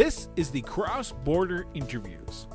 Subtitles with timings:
[0.00, 2.46] This is the Cross Border Interviews.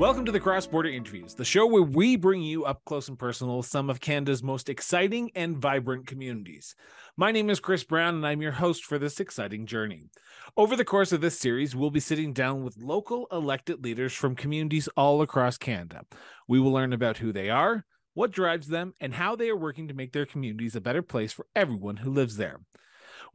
[0.00, 3.16] Welcome to the Cross Border Interviews, the show where we bring you up close and
[3.16, 6.74] personal some of Canada's most exciting and vibrant communities.
[7.16, 10.08] My name is Chris Brown, and I'm your host for this exciting journey.
[10.56, 14.34] Over the course of this series, we'll be sitting down with local elected leaders from
[14.34, 16.04] communities all across Canada.
[16.48, 19.86] We will learn about who they are, what drives them, and how they are working
[19.86, 22.58] to make their communities a better place for everyone who lives there.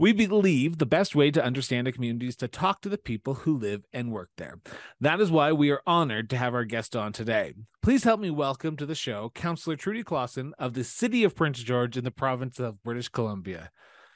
[0.01, 3.35] We believe the best way to understand a community is to talk to the people
[3.35, 4.59] who live and work there.
[4.99, 7.53] That is why we are honored to have our guest on today.
[7.83, 11.59] Please help me welcome to the show Councillor Trudy Klassen of the City of Prince
[11.59, 13.69] George in the province of British Columbia.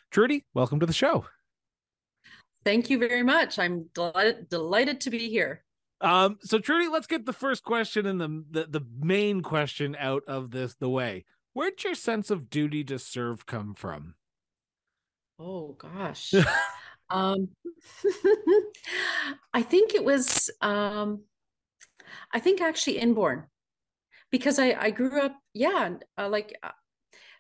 [0.10, 1.28] Trudy, welcome to the show.
[2.64, 3.60] Thank you very much.
[3.60, 5.64] I'm delighted, delighted to be here.
[6.02, 10.24] Um, so Trudy, let's get the first question and the, the the main question out
[10.28, 11.26] of this the way.
[11.54, 14.16] Where'd your sense of duty to serve come from?
[15.40, 16.34] Oh gosh.
[17.10, 17.50] um
[19.54, 21.22] I think it was um
[22.34, 23.46] I think actually inborn
[24.32, 26.72] because I I grew up yeah uh, like uh,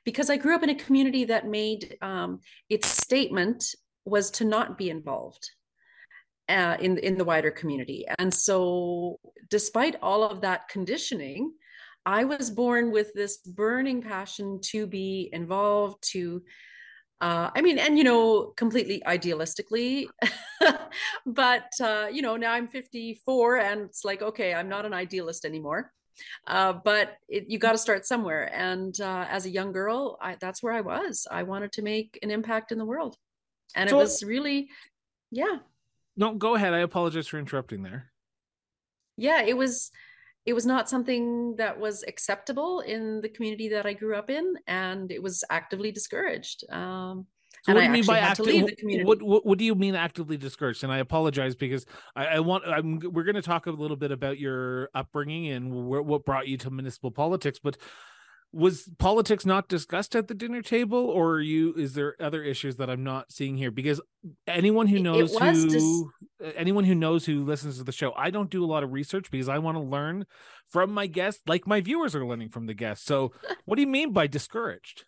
[0.03, 4.77] because I grew up in a community that made um its statement was to not
[4.77, 5.49] be involved
[6.47, 11.53] uh, in in the wider community and so despite all of that conditioning
[12.05, 16.43] I was born with this burning passion to be involved to
[17.21, 20.08] uh, I mean, and you know, completely idealistically,
[21.25, 25.45] but uh, you know, now I'm 54, and it's like, okay, I'm not an idealist
[25.45, 25.91] anymore.
[26.47, 28.49] Uh, but it, you got to start somewhere.
[28.53, 31.27] And uh, as a young girl, I, that's where I was.
[31.30, 33.17] I wanted to make an impact in the world,
[33.75, 34.69] and so, it was really,
[35.31, 35.57] yeah.
[36.17, 36.73] No, go ahead.
[36.73, 38.11] I apologize for interrupting there.
[39.17, 39.91] Yeah, it was
[40.45, 44.55] it was not something that was acceptable in the community that I grew up in,
[44.67, 46.63] and it was actively discouraged.
[46.71, 47.25] Um,
[47.63, 49.03] so what do you mean by actively?
[49.03, 50.83] What, what, what do you mean actively discouraged?
[50.83, 54.11] And I apologize because I, I want I'm we're going to talk a little bit
[54.11, 57.77] about your upbringing and wh- what brought you to municipal politics, but
[58.55, 62.77] was politics not discussed at the dinner table or are you is there other issues
[62.77, 63.69] that i'm not seeing here?
[63.69, 63.99] Because
[64.47, 68.49] anyone who knows who dis- anyone who knows who listens to the show i don't
[68.49, 70.25] do a lot of research because i want to learn
[70.69, 73.05] from my guests like my viewers are learning from the guests.
[73.05, 73.33] So
[73.65, 75.03] what do you mean by discouraged?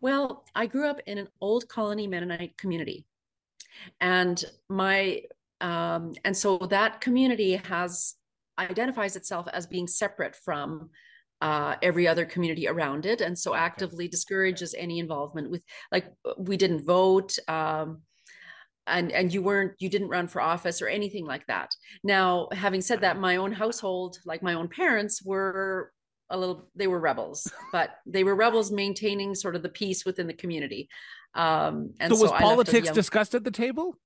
[0.00, 3.06] Well i grew up in an old colony mennonite community.
[4.00, 5.22] And my
[5.60, 8.16] um and so that community has
[8.58, 10.90] identifies itself as being separate from
[11.40, 13.20] uh, every other community around it.
[13.20, 16.06] And so actively discourages any involvement with like
[16.38, 18.02] we didn't vote um,
[18.86, 21.74] and and you weren't you didn't run for office or anything like that.
[22.04, 25.92] Now having said that my own household like my own parents were
[26.28, 30.26] a little they were rebels but they were rebels maintaining sort of the peace within
[30.26, 30.88] the community.
[31.34, 32.94] Um and so was politics young...
[32.94, 33.96] discussed at the table?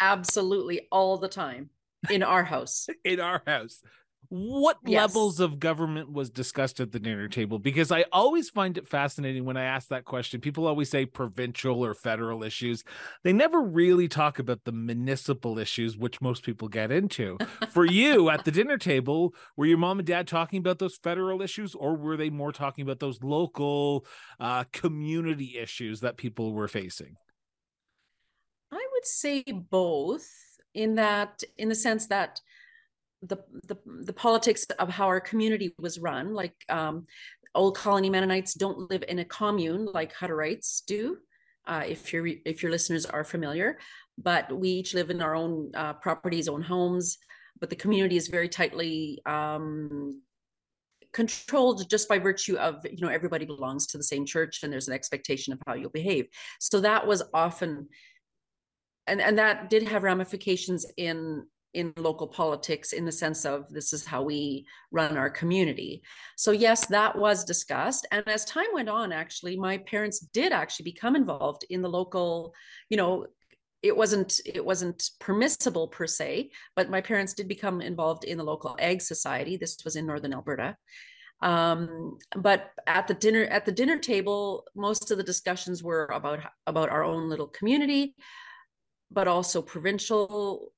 [0.00, 1.70] Absolutely all the time
[2.10, 2.88] in our house.
[3.04, 3.82] In our house
[4.30, 5.00] what yes.
[5.00, 7.58] levels of government was discussed at the dinner table?
[7.58, 11.84] Because i always find it fascinating when i ask that question people always say provincial
[11.84, 12.84] or federal issues.
[13.24, 17.38] They never really talk about the municipal issues which most people get into.
[17.70, 21.40] For you at the dinner table were your mom and dad talking about those federal
[21.40, 24.04] issues or were they more talking about those local
[24.40, 27.16] uh, community issues that people were facing?
[28.70, 30.28] I would say both
[30.74, 32.40] in that in the sense that
[33.22, 36.34] the, the the politics of how our community was run.
[36.34, 37.04] Like um,
[37.54, 41.18] old colony Mennonites don't live in a commune like Hutterites do.
[41.66, 43.78] Uh, if your if your listeners are familiar,
[44.16, 47.18] but we each live in our own uh, properties, own homes.
[47.60, 50.22] But the community is very tightly um,
[51.12, 54.88] controlled just by virtue of you know everybody belongs to the same church and there's
[54.88, 56.28] an expectation of how you'll behave.
[56.60, 57.88] So that was often
[59.08, 63.92] and and that did have ramifications in in local politics in the sense of this
[63.92, 66.02] is how we run our community.
[66.36, 68.06] So, yes, that was discussed.
[68.10, 72.54] And as time went on, actually, my parents did actually become involved in the local,
[72.88, 73.26] you know,
[73.82, 78.44] it wasn't it wasn't permissible per se but my parents did become involved in the
[78.44, 80.76] local egg society this was in northern alberta
[81.42, 86.40] um, but at the dinner at the dinner table most of the discussions were about
[86.66, 88.16] about our own little community
[89.10, 90.72] but also provincial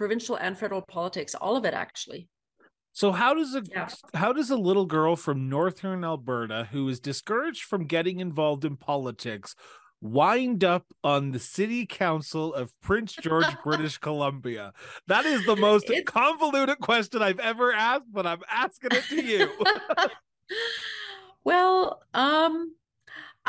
[0.00, 2.26] provincial and federal politics, all of it actually.
[2.92, 3.90] So how does a yeah.
[4.14, 8.78] how does a little girl from northern Alberta who is discouraged from getting involved in
[8.78, 9.54] politics
[10.00, 14.72] wind up on the city council of Prince George, British Columbia?
[15.06, 16.10] That is the most it's...
[16.10, 19.50] convoluted question I've ever asked, but I'm asking it to you.
[21.44, 22.74] well, um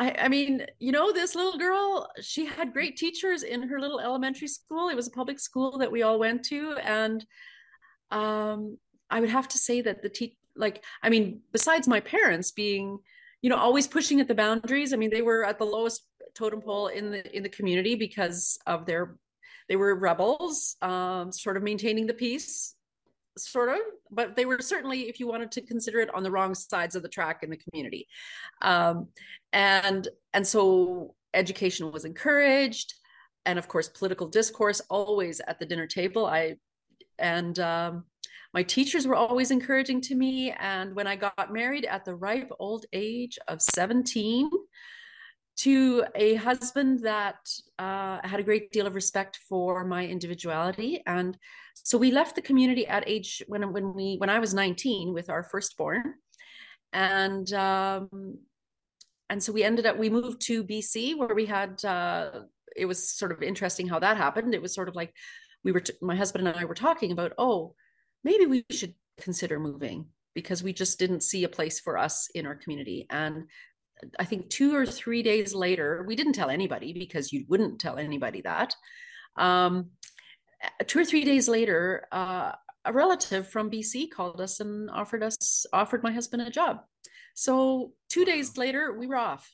[0.02, 4.00] I, I mean, you know, this little girl, she had great teachers in her little
[4.00, 4.90] elementary school.
[4.90, 6.76] It was a public school that we all went to.
[6.84, 7.24] And
[8.10, 8.80] um,
[9.12, 12.98] I would have to say that the teach, like, I mean, besides my parents being,
[13.44, 14.92] you know, always pushing at the boundaries.
[14.92, 16.02] I mean, they were at the lowest
[16.34, 19.18] totem pole in the in the community because of their
[19.70, 22.74] they were rebels, um, sort of maintaining the peace
[23.38, 23.80] sort of
[24.10, 27.04] but they were certainly if you wanted to consider it on the wrong sides of
[27.04, 28.08] the track in the community.
[28.62, 29.08] Um,
[29.54, 32.94] and and so education was encouraged
[33.46, 36.26] and of course political discourse always at the dinner table.
[36.26, 36.56] I
[37.20, 38.06] and um,
[38.54, 42.52] my teachers were always encouraging to me and when i got married at the ripe
[42.60, 44.50] old age of 17
[45.58, 47.38] to a husband that
[47.78, 51.04] uh, had a great deal of respect for my individuality.
[51.06, 51.38] And
[51.76, 55.30] so we left the community at age when when we when i was 19 with
[55.30, 56.16] our firstborn.
[56.94, 58.40] And um,
[59.30, 62.42] and so we ended up we moved to bc where we had uh,
[62.76, 64.54] it was sort of interesting how that happened.
[64.54, 65.14] It was sort of like
[65.64, 67.76] we were t- my husband and i were talking about oh
[68.24, 72.46] maybe we should consider moving because we just didn't see a place for us in
[72.46, 73.06] our community.
[73.10, 73.46] And
[74.20, 77.98] I think two or three days later, we didn't tell anybody because you wouldn't tell
[77.98, 78.76] anybody that.
[79.38, 79.92] Um,
[80.88, 82.54] two or three days later, uh,
[82.86, 86.82] a relative from BC called us and offered us offered my husband a job.
[87.36, 89.50] So two days later, we were off.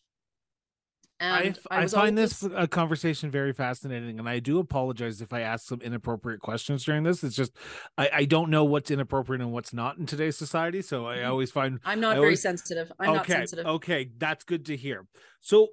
[1.20, 2.40] And I, I, I find always...
[2.40, 6.84] this a conversation very fascinating, and I do apologize if I ask some inappropriate questions
[6.84, 7.24] during this.
[7.24, 7.54] It's just
[7.98, 11.32] I, I don't know what's inappropriate and what's not in today's society, so I mm-hmm.
[11.32, 12.42] always find I'm not I very always...
[12.42, 12.92] sensitive.
[13.00, 13.66] I'm okay, not sensitive.
[13.66, 15.08] Okay, that's good to hear.
[15.42, 15.70] So,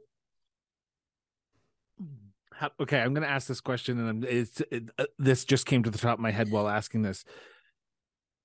[2.81, 5.91] okay, I'm going to ask this question, and it's it, uh, this just came to
[5.91, 7.23] the top of my head while asking this.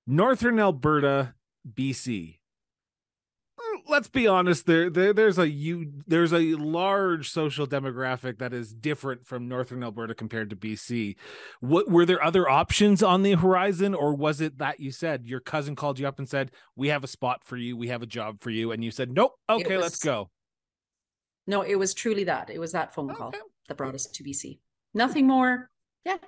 [0.06, 1.34] Northern Alberta,
[1.66, 2.39] BC
[3.88, 8.72] let's be honest there, there there's a you there's a large social demographic that is
[8.72, 11.16] different from northern alberta compared to bc
[11.60, 15.40] what were there other options on the horizon or was it that you said your
[15.40, 18.06] cousin called you up and said we have a spot for you we have a
[18.06, 20.30] job for you and you said nope okay was, let's go.
[21.46, 22.50] No it was truly that.
[22.50, 23.38] It was that phone call okay.
[23.68, 24.58] that brought us to bc
[24.94, 25.70] nothing more.
[26.04, 26.18] Yeah.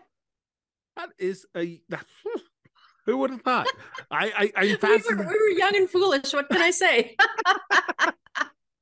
[0.97, 2.05] That is a that,
[3.07, 3.67] who would have thought?
[4.11, 5.19] I, I, I'm fascinated.
[5.19, 6.33] We were, we were young and foolish.
[6.33, 7.17] What can I say?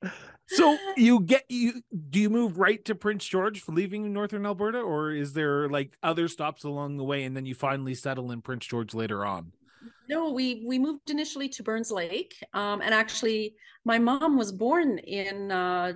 [0.48, 4.78] so you get you do you move right to Prince George for leaving northern Alberta,
[4.78, 8.42] or is there like other stops along the way, and then you finally settle in
[8.42, 9.52] Prince George later on?
[10.08, 14.98] No, we we moved initially to Burns Lake, um, and actually, my mom was born
[14.98, 15.94] in uh,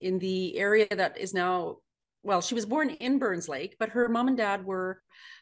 [0.00, 1.78] in the area that is now
[2.26, 5.00] well, she was born in Burns Lake, but her mom and dad were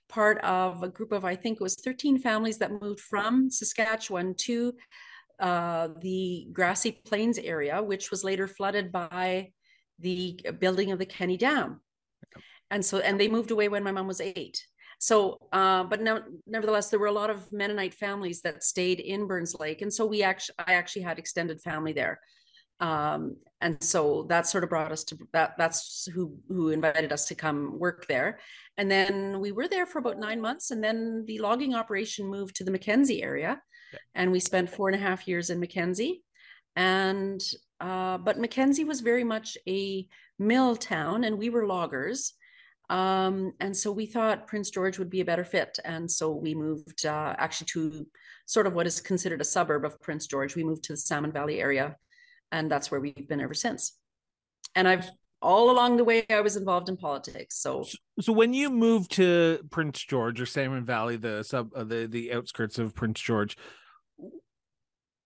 [0.09, 4.35] part of a group of, I think it was 13 families that moved from Saskatchewan
[4.39, 4.75] to
[5.41, 9.51] uh, the grassy plains area, which was later flooded by
[9.99, 11.81] the building of the Kenney Dam.
[12.71, 14.65] And so, and they moved away when my mom was eight.
[14.99, 19.27] So, uh, but no, nevertheless, there were a lot of Mennonite families that stayed in
[19.27, 22.21] Burns Lake, and so we actually, I actually had extended family there
[22.84, 27.26] um, and so that sort of brought us to that that's who who invited us
[27.28, 28.38] to come work there.
[28.76, 32.56] And then we were there for about nine months and then the logging operation moved
[32.56, 33.62] to the mackenzie area.
[34.14, 36.22] And we spent four and a half years in mackenzie.
[36.76, 37.40] And
[37.81, 40.06] uh, but mackenzie was very much a
[40.38, 42.34] mill town and we were loggers.
[42.91, 45.79] Um, and so we thought prince george would be a better fit.
[45.86, 48.06] And so we moved uh, actually to
[48.44, 50.55] sort of what is considered a suburb of prince george.
[50.55, 51.96] We moved to the salmon valley area
[52.53, 53.98] and that's where we've been ever since.
[54.74, 55.08] And i've
[55.44, 57.84] all along the way i was involved in politics so
[58.19, 62.32] so when you moved to prince george or salmon valley the sub uh, the the
[62.32, 63.56] outskirts of prince george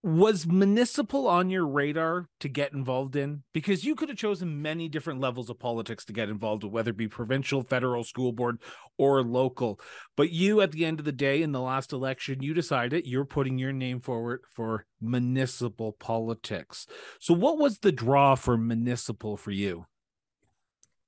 [0.01, 3.43] was municipal on your radar to get involved in?
[3.53, 6.91] Because you could have chosen many different levels of politics to get involved with whether
[6.91, 8.59] it be provincial federal school board
[8.97, 9.79] or local.
[10.15, 13.25] But you at the end of the day in the last election you decided you're
[13.25, 16.87] putting your name forward for municipal politics.
[17.19, 19.85] So what was the draw for municipal for you?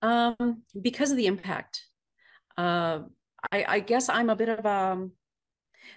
[0.02, 1.86] Um because of the impact.
[2.58, 3.02] Uh
[3.52, 5.12] i i guess i'm a bit of um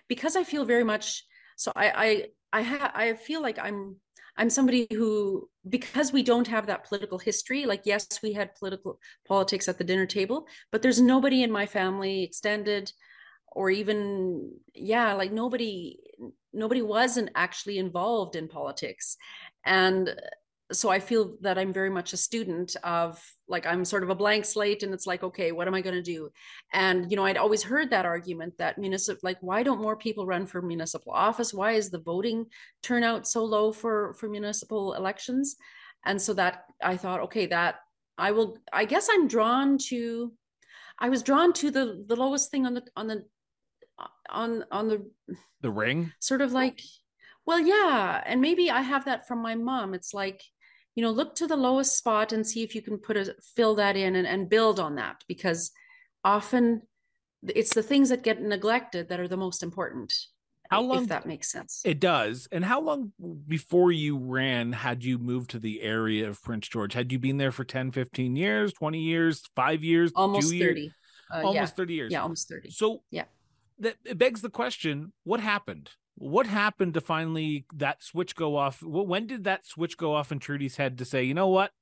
[0.09, 1.25] because i feel very much
[1.57, 3.97] so i i I have I feel like I'm
[4.37, 8.99] I'm somebody who because we don't have that political history like yes we had political
[9.27, 12.93] politics at the dinner table but there's nobody in my family extended
[13.53, 15.99] or even yeah like nobody
[16.55, 19.17] nobody wasn't actually involved in politics.
[19.67, 20.15] And
[20.73, 24.15] so I feel that I'm very much a student of like I'm sort of a
[24.15, 26.31] blank slate and it's like okay what am I going to do
[26.73, 30.27] and you know I'd always heard that argument that municipal like why don't more people
[30.27, 32.47] run for municipal office why is the voting
[32.83, 35.57] turnout so low for for municipal elections
[36.05, 37.77] and so that I thought, okay, that
[38.19, 38.59] I will.
[38.73, 40.33] I guess I'm drawn to.
[40.99, 43.25] I was drawn to the the lowest thing on the on the
[43.99, 45.11] uh, on on the
[45.61, 46.13] the ring.
[46.21, 46.81] Sort of like,
[47.47, 49.95] well, yeah, and maybe I have that from my mom.
[49.95, 50.43] It's like,
[50.95, 53.75] you know, look to the lowest spot and see if you can put a fill
[53.77, 55.73] that in and, and build on that because
[56.23, 56.83] often
[57.43, 60.13] it's the things that get neglected that are the most important
[60.71, 61.83] how long if that makes sense.
[61.85, 62.49] It does.
[62.51, 63.13] And how long
[63.47, 66.95] before you ran had you moved to the area of prince george?
[66.95, 70.91] Had you been there for 10 15 years 20 years five years almost 30
[71.33, 71.67] uh, almost yeah.
[71.67, 72.13] 30 years.
[72.13, 73.25] Yeah almost 30 so yeah.
[73.79, 78.83] that it begs the question what happened what happened to finally that switch go off
[78.83, 81.73] when did that switch go off in trudy's head to say you know what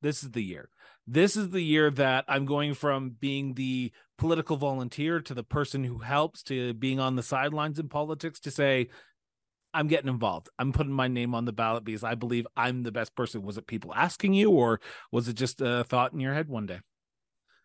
[0.00, 0.68] this is the year
[1.06, 5.84] this is the year that I'm going from being the political volunteer to the person
[5.84, 8.88] who helps to being on the sidelines in politics to say,
[9.74, 10.48] I'm getting involved.
[10.58, 13.42] I'm putting my name on the ballot because I believe I'm the best person.
[13.42, 16.66] Was it people asking you, or was it just a thought in your head one
[16.66, 16.80] day?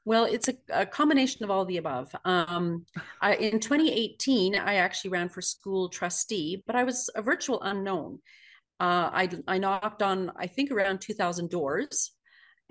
[0.10, 2.12] Well, it's a, a combination of all the above.
[2.26, 2.88] Um,
[3.22, 8.18] I, in 2018, I actually ran for school trustee, but I was a virtual unknown.
[8.80, 12.16] Uh, I, I knocked on, I think, around 2,000 doors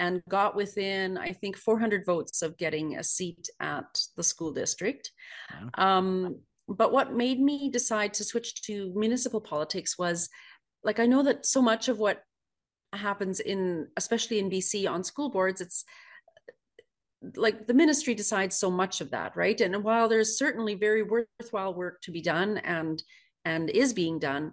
[0.01, 5.13] and got within, I think, 400 votes of getting a seat at the school district.
[5.75, 10.29] Um, but what made me decide to switch to municipal politics was
[10.83, 12.21] like, I know that so much of what
[12.93, 15.85] happens in, especially in BC on school boards, it's
[17.37, 19.61] like the ministry decides so much of that, right?
[19.61, 23.03] And while there's certainly very worthwhile work to be done and
[23.45, 24.53] and is being done,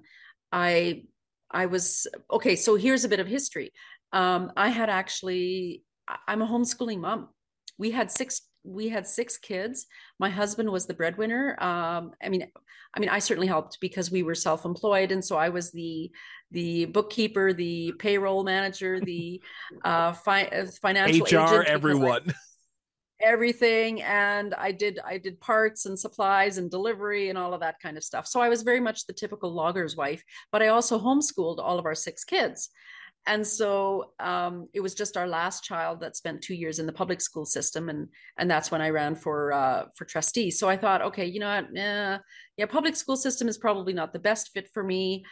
[0.52, 1.04] I
[1.52, 2.56] I was okay.
[2.56, 3.72] So here's a bit of history.
[4.12, 5.84] Um, I had actually,
[6.28, 7.30] I'm a homeschooling mom.
[7.78, 9.86] We had six, we had six kids.
[10.20, 11.62] My husband was the breadwinner.
[11.62, 12.48] Um, I mean,
[12.96, 16.12] I mean, I certainly helped because we were self-employed, and so I was the
[16.52, 19.42] the bookkeeper, the payroll manager, the
[19.84, 22.34] uh, fi- uh, financial HR, everyone.
[23.22, 27.80] Everything and i did i did parts and supplies and delivery and all of that
[27.80, 28.28] kind of stuff.
[28.28, 31.86] So i was very much the typical logger's wife but i also homeschooled all of
[31.86, 32.70] our six kids.
[33.28, 36.94] And so um, it was just our last child that spent two years in the
[36.94, 38.08] public school system and
[38.38, 40.52] and that's when i ran for uh, for trustee.
[40.52, 41.68] So i thought okay you know what?
[41.74, 42.20] Yeah,
[42.58, 45.26] yeah public school system is probably not the best fit for me.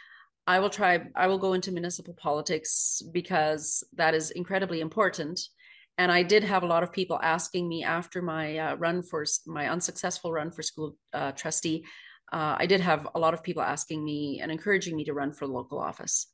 [0.46, 5.40] I will try i will go into municipal politics because that is incredibly important
[5.98, 9.24] and i did have a lot of people asking me after my uh, run for
[9.46, 11.84] my unsuccessful run for school uh, trustee
[12.32, 15.32] uh, i did have a lot of people asking me and encouraging me to run
[15.32, 16.28] for local office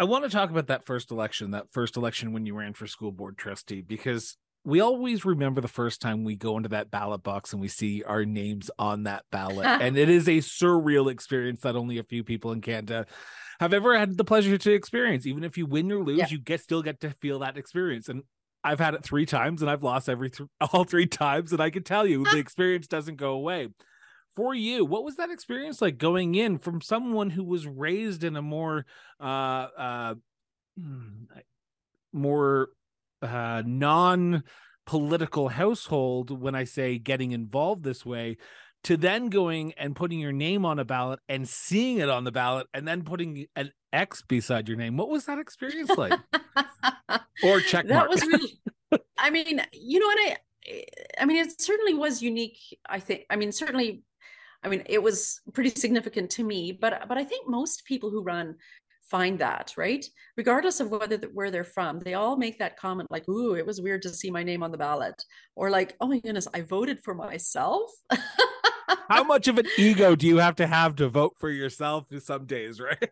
[0.00, 2.86] I want to talk about that first election, that first election when you ran for
[2.86, 7.22] school board trustee, because we always remember the first time we go into that ballot
[7.22, 9.66] box and we see our names on that ballot.
[9.82, 13.06] and it is a surreal experience that only a few people in Canada
[13.60, 15.26] have ever had the pleasure to experience.
[15.26, 16.26] Even if you win or lose, yeah.
[16.28, 18.08] you get still get to feel that experience.
[18.08, 18.22] And
[18.68, 21.52] I've had it three times and I've lost every th- all three times.
[21.52, 23.68] And I can tell you the experience doesn't go away
[24.36, 28.36] for you what was that experience like going in from someone who was raised in
[28.36, 28.86] a more
[29.20, 30.14] uh uh
[30.80, 31.24] hmm,
[32.12, 32.68] more
[33.20, 34.44] uh non
[34.86, 38.36] political household when i say getting involved this way
[38.84, 42.30] to then going and putting your name on a ballot and seeing it on the
[42.30, 44.96] ballot and then putting an X beside your name.
[44.96, 46.18] What was that experience like?
[47.42, 48.60] or check That was really
[49.18, 50.84] I mean, you know what I
[51.18, 53.24] I mean it certainly was unique, I think.
[53.30, 54.02] I mean, certainly
[54.62, 58.22] I mean, it was pretty significant to me, but but I think most people who
[58.22, 58.56] run
[59.08, 60.04] find that right
[60.36, 63.80] regardless of whether where they're from they all make that comment like ooh it was
[63.80, 65.24] weird to see my name on the ballot
[65.56, 67.90] or like oh my goodness i voted for myself
[69.08, 72.46] how much of an ego do you have to have to vote for yourself some
[72.46, 73.10] days right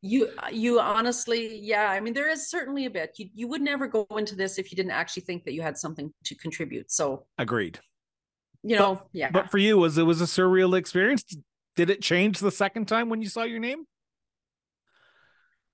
[0.00, 3.86] you you honestly yeah i mean there is certainly a bit you, you would never
[3.86, 7.26] go into this if you didn't actually think that you had something to contribute so
[7.38, 7.78] agreed
[8.62, 9.30] you know, but, yeah.
[9.30, 11.24] But for you, was it was a surreal experience?
[11.76, 13.84] Did it change the second time when you saw your name?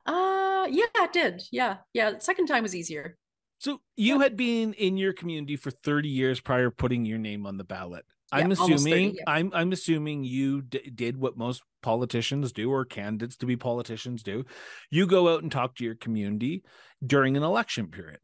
[0.05, 1.43] Uh yeah, it did.
[1.51, 1.79] Yeah.
[1.93, 2.19] Yeah.
[2.19, 3.17] second time was easier.
[3.59, 4.23] So you yeah.
[4.23, 8.05] had been in your community for 30 years prior putting your name on the ballot.
[8.33, 9.23] I'm yeah, assuming 30, yeah.
[9.27, 14.23] I'm I'm assuming you d- did what most politicians do or candidates to be politicians
[14.23, 14.45] do.
[14.91, 16.65] You go out and talk to your community
[17.05, 18.21] during an election period.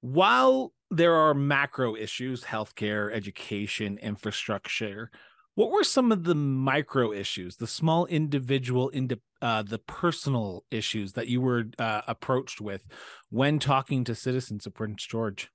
[0.00, 5.10] While there are macro issues, healthcare, education, infrastructure.
[5.54, 11.12] What were some of the micro issues, the small individual, into uh, the personal issues
[11.14, 12.84] that you were uh, approached with
[13.30, 15.50] when talking to citizens of Prince George?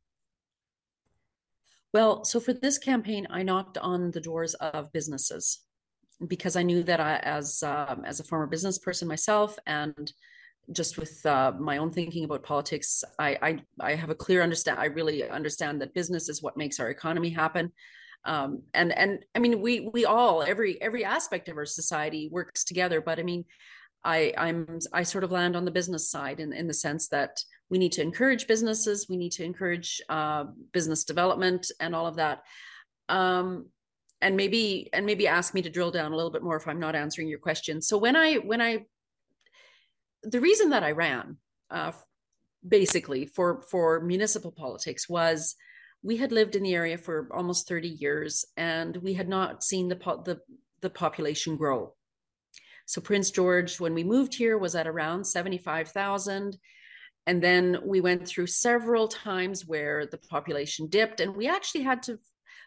[1.96, 5.62] Well, so for this campaign, I knocked on the doors of businesses
[6.28, 10.12] because I knew that I, as um, as a former business person myself, and
[10.74, 14.78] just with uh, my own thinking about politics, I, I I have a clear understand.
[14.78, 17.72] I really understand that business is what makes our economy happen,
[18.25, 22.66] um, and and I mean we we all every every aspect of our society works
[22.66, 23.00] together.
[23.00, 23.46] But I mean,
[24.04, 27.38] I I'm I sort of land on the business side in in the sense that
[27.70, 32.18] we need to encourage businesses, we need to encourage uh, business development and all of
[32.18, 32.44] that.
[33.10, 33.68] Um,
[34.22, 36.80] and maybe and maybe ask me to drill down a little bit more if I'm
[36.80, 37.82] not answering your question.
[37.82, 38.86] So when I when I
[40.24, 41.38] the reason that I ran
[41.70, 41.92] uh,
[42.68, 45.56] basically for for municipal politics was
[46.02, 49.90] we had lived in the area for almost 30 years and we had not seen
[49.90, 49.96] the
[50.26, 50.40] the
[50.82, 51.94] the population grow.
[52.86, 56.58] So Prince George when we moved here was at around 75,000
[57.27, 62.03] and then we went through several times where the population dipped and we actually had
[62.03, 62.17] to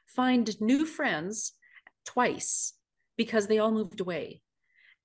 [0.06, 1.52] find new friends
[2.04, 2.74] twice
[3.16, 4.42] because they all moved away.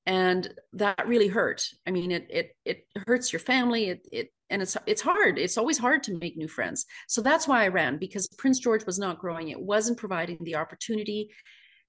[0.05, 1.65] And that really hurt.
[1.87, 3.85] I mean it it it hurts your family.
[3.89, 5.39] It it and it's it's hard.
[5.39, 6.85] It's always hard to make new friends.
[7.07, 9.49] So that's why i ran because prince george was not growing.
[9.49, 11.29] It wasn't providing the opportunity.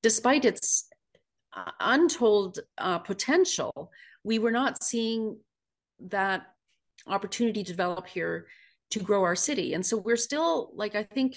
[0.02, 0.86] Despite its
[1.56, 3.90] uh, untold uh, potential
[4.24, 5.36] we were not seeing
[6.00, 6.53] that
[7.06, 8.46] opportunity to develop here
[8.90, 11.36] to grow our city and so we're still like i think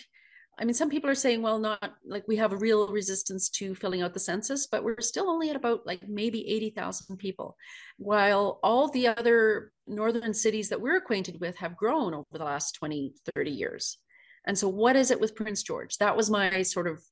[0.60, 3.76] I mean, some people are saying, well, not like we have a real resistance to
[3.76, 7.56] filling out the census, but we're still only at about like maybe 80,000 people,
[7.98, 12.72] while all the other northern cities that we're acquainted with have grown over the last
[12.74, 14.00] 20, 30 years.
[14.46, 15.98] And so, what is it with Prince George?
[15.98, 17.04] That was my sort of,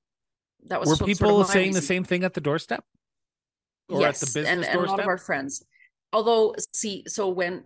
[0.66, 1.82] that was were people sort of saying reason.
[1.82, 2.84] the same thing at the doorstep?
[3.90, 5.64] Or yes, at the business and, and a lot of our friends.
[6.12, 7.66] Although, see, so when,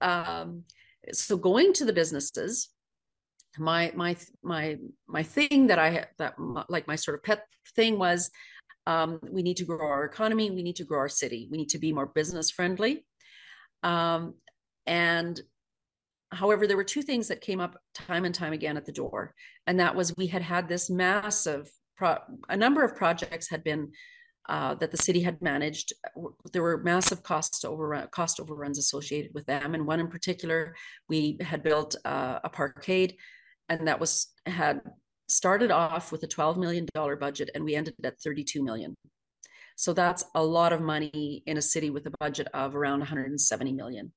[0.00, 0.64] um,
[1.12, 2.68] so going to the businesses,
[3.58, 6.34] my my my my thing that I that
[6.68, 7.44] like my sort of pet
[7.74, 8.30] thing was
[8.86, 11.68] um, we need to grow our economy, we need to grow our city, we need
[11.70, 13.04] to be more business friendly.
[13.82, 14.34] Um,
[14.86, 15.40] and
[16.32, 19.34] however, there were two things that came up time and time again at the door,
[19.66, 23.92] and that was we had had this massive pro- a number of projects had been
[24.48, 25.92] uh, that the city had managed.
[26.52, 30.74] There were massive cost overrun, cost overruns associated with them, and one in particular,
[31.08, 33.16] we had built uh, a parkade
[33.68, 34.80] and that was had
[35.28, 38.96] started off with a 12 million dollar budget and we ended at 32 million
[39.78, 43.72] so that's a lot of money in a city with a budget of around 170
[43.74, 44.12] million.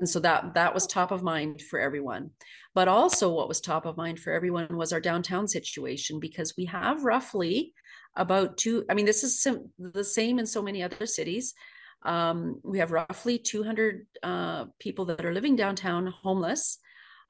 [0.00, 2.30] And so that that was top of mind for everyone.
[2.74, 6.66] But also what was top of mind for everyone was our downtown situation because we
[6.66, 7.72] have roughly
[8.16, 11.54] about two i mean this is sim- the same in so many other cities.
[12.02, 16.78] Um, we have roughly 200 uh, people that are living downtown homeless.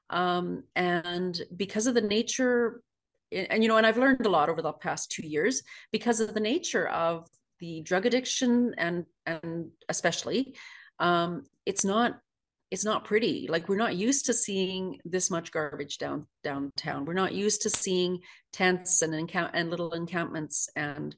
[0.09, 2.81] Um, and because of the nature
[3.31, 6.33] and you know and i've learned a lot over the past two years because of
[6.33, 7.27] the nature of
[7.59, 10.55] the drug addiction and and especially
[10.99, 12.19] um, it's not
[12.71, 13.47] it's not pretty.
[13.49, 17.05] Like we're not used to seeing this much garbage down downtown.
[17.05, 18.19] We're not used to seeing
[18.51, 21.15] tents and encamp and little encampments and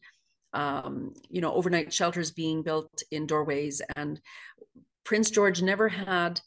[0.54, 3.82] um, you know overnight shelters being built in doorways.
[3.96, 4.20] And
[5.08, 6.42] prince george never had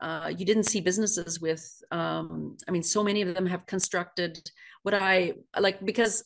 [0.00, 4.50] uh, you didn't see businesses with um, i mean so many of them have constructed
[4.82, 6.24] what i like because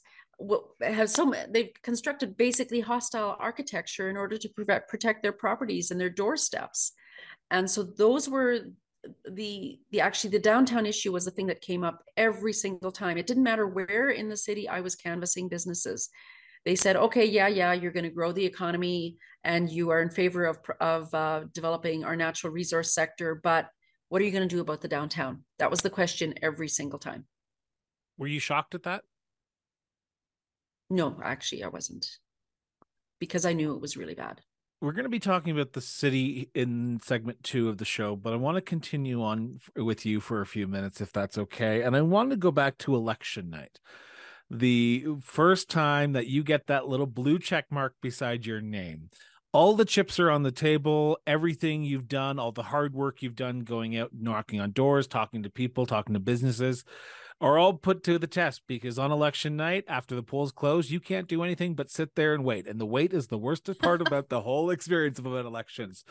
[0.80, 6.00] have some they've constructed basically hostile architecture in order to prevent, protect their properties and
[6.00, 6.92] their doorsteps.
[7.50, 8.60] And so those were
[9.28, 13.18] the the actually the downtown issue was the thing that came up every single time.
[13.18, 16.08] It didn't matter where in the city i was canvassing businesses.
[16.64, 20.10] They said okay yeah yeah you're going to grow the economy and you are in
[20.10, 23.70] favor of of uh, developing our natural resource sector but
[24.10, 25.44] what are you going to do about the downtown?
[25.60, 27.26] That was the question every single time.
[28.18, 29.04] Were you shocked at that
[30.90, 32.06] no actually i wasn't
[33.18, 34.40] because i knew it was really bad
[34.80, 38.32] we're going to be talking about the city in segment two of the show, but
[38.32, 41.82] I want to continue on with you for a few minutes, if that's okay.
[41.82, 43.78] And I want to go back to election night
[44.50, 49.10] the first time that you get that little blue check mark beside your name.
[49.52, 53.36] All the chips are on the table, everything you've done, all the hard work you've
[53.36, 56.84] done going out, knocking on doors, talking to people, talking to businesses
[57.40, 61.00] are all put to the test because on election night, after the polls close, you
[61.00, 62.66] can't do anything but sit there and wait.
[62.66, 66.04] And the wait is the worst part about the whole experience of about elections.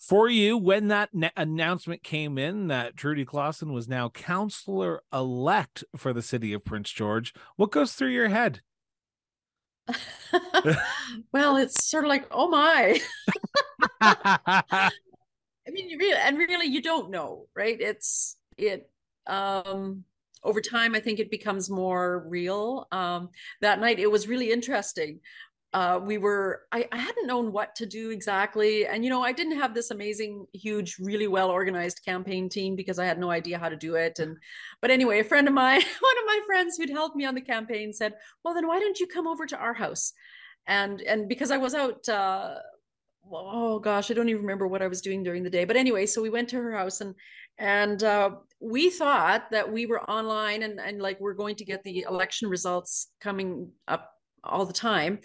[0.00, 5.84] For you, when that ne- announcement came in that Trudy Klassen was now councillor elect
[5.96, 8.60] for the city of Prince George, what goes through your head?
[11.32, 13.00] well, it's sort of like, oh my.
[14.00, 14.90] I
[15.68, 17.80] mean, you really, and really, you don't know, right?
[17.80, 18.90] It's it.
[19.26, 20.04] Um,
[20.42, 22.86] over time, I think it becomes more real.
[22.92, 25.20] Um, that night, it was really interesting.
[25.72, 29.30] uh, we were I, I hadn't known what to do exactly and you know i
[29.32, 33.58] didn't have this amazing huge really well organized campaign team because i had no idea
[33.58, 34.36] how to do it and
[34.80, 37.40] but anyway a friend of mine one of my friends who'd helped me on the
[37.40, 40.12] campaign said well then why don't you come over to our house
[40.66, 42.56] and and because i was out uh,
[43.32, 46.04] oh gosh i don't even remember what i was doing during the day but anyway
[46.04, 47.14] so we went to her house and
[47.58, 51.82] and uh, we thought that we were online and and like we're going to get
[51.82, 54.12] the election results coming up
[54.44, 55.20] all the time.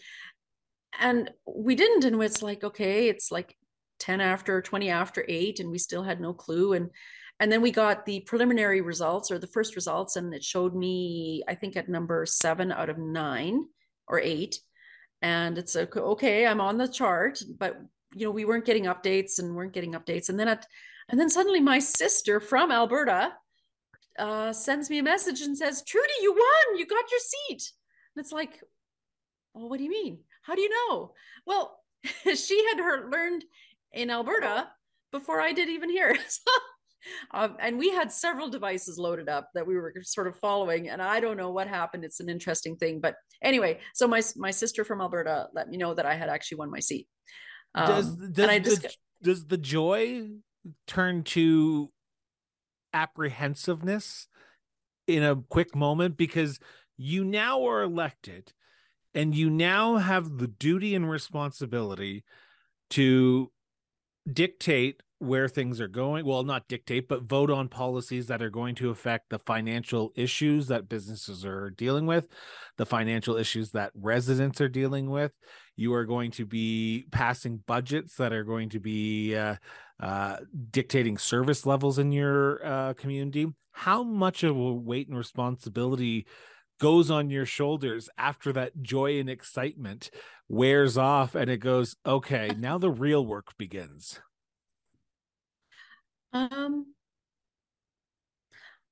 [0.99, 3.55] And we didn't and it's like okay it's like
[3.99, 6.73] 10 after 20 after 8 and we still had no clue.
[6.73, 6.89] And
[7.41, 11.43] and then we got the preliminary results or the first results and it showed me
[11.49, 13.65] i think at number 7 out of 9
[14.07, 14.57] or 8
[15.21, 17.77] and it's okay i'm on the chart but
[18.15, 20.29] you know we weren't getting updates and weren't getting updates.
[20.29, 20.65] And then at
[21.09, 23.33] and then suddenly my sister from alberta
[24.17, 27.71] uh, sends me a message and says trudy you won you got your seat
[28.15, 28.61] and it's like
[29.53, 31.13] well what do you mean how do you know?
[31.45, 31.79] Well,
[32.35, 33.43] she had her learned
[33.91, 34.67] in Alberta
[35.11, 36.15] before I did even here.
[37.33, 41.01] um, and we had several devices loaded up that we were sort of following, and
[41.01, 42.05] I don't know what happened.
[42.05, 45.95] It's an interesting thing, but anyway, so my my sister from Alberta let me know
[45.95, 47.07] that I had actually won my seat.
[47.73, 50.29] Um, does does, just, does the joy
[50.87, 51.91] turn to
[52.93, 54.27] apprehensiveness
[55.07, 56.59] in a quick moment because
[56.97, 58.53] you now are elected
[59.13, 62.23] and you now have the duty and responsibility
[62.89, 63.51] to
[64.31, 66.25] dictate where things are going.
[66.25, 70.67] Well not dictate but vote on policies that are going to affect the financial issues
[70.67, 72.27] that businesses are dealing with
[72.77, 75.31] the financial issues that residents are dealing with.
[75.77, 79.55] You are going to be passing budgets that are going to be uh,
[79.99, 80.37] uh,
[80.71, 86.25] dictating service levels in your uh, community how much of a weight and responsibility
[86.79, 90.09] goes on your shoulders after that joy and excitement
[90.47, 94.19] wears off and it goes okay now the real work begins.
[96.33, 96.93] Um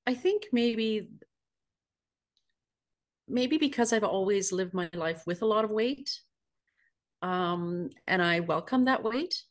[0.06, 1.10] i think maybe
[3.28, 6.20] maybe because i've always lived my life with a lot of weight
[7.22, 9.44] um and i welcome that weight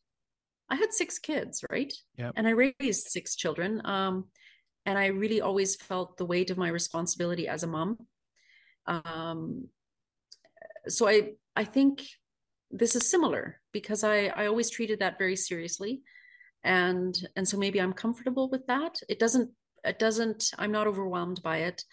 [0.73, 1.93] i had six kids right?
[2.17, 4.25] Yeah and i raised six children um
[4.87, 7.99] and i really always felt the weight of my responsibility as a mom.
[8.87, 9.69] Um,
[10.89, 12.03] so I I think
[12.71, 16.03] this is similar because I I always treated that very seriously,
[16.65, 18.99] and and so maybe I'm comfortable with that.
[19.09, 19.51] It doesn't
[19.85, 21.85] it doesn't I'm not overwhelmed by it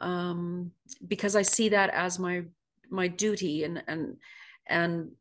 [0.00, 0.72] um,
[1.06, 2.44] because I see that as my
[2.90, 4.16] my duty and and
[4.66, 5.12] and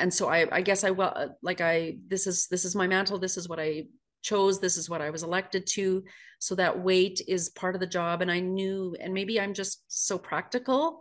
[0.00, 3.18] and so I I guess I well like I this is this is my mantle.
[3.18, 3.86] This is what I
[4.22, 4.60] chose.
[4.60, 6.04] This is what i was elected to.
[6.38, 8.22] So that weight is part of the job.
[8.22, 11.00] And i knew and maybe i'm just so practical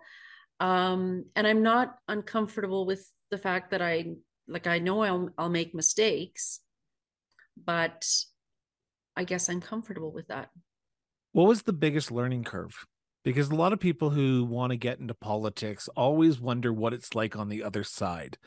[0.60, 4.12] um and i'm not uncomfortable with the fact that i
[4.48, 6.60] like i know i'll i'll make mistakes
[7.66, 8.06] but
[9.16, 10.50] i guess i'm comfortable with that.
[11.32, 12.86] What was the biggest learning curve?
[13.24, 17.14] Because a lot of people who want to get into politics always wonder what it's
[17.14, 18.38] like on the other side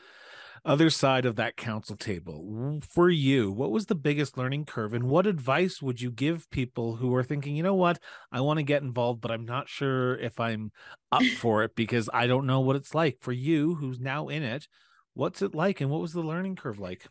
[0.65, 2.79] other side of that council table.
[2.89, 6.95] For you what was the biggest learning curve and what advice would you give people
[6.95, 7.99] who are thinking you know what?
[8.31, 10.71] I want to get involved but i'm not sure if i'm
[11.11, 13.17] up for it because i don't know what it's like.
[13.21, 14.67] For you who's now in it
[15.13, 17.07] what's it like and what was the learning curve like?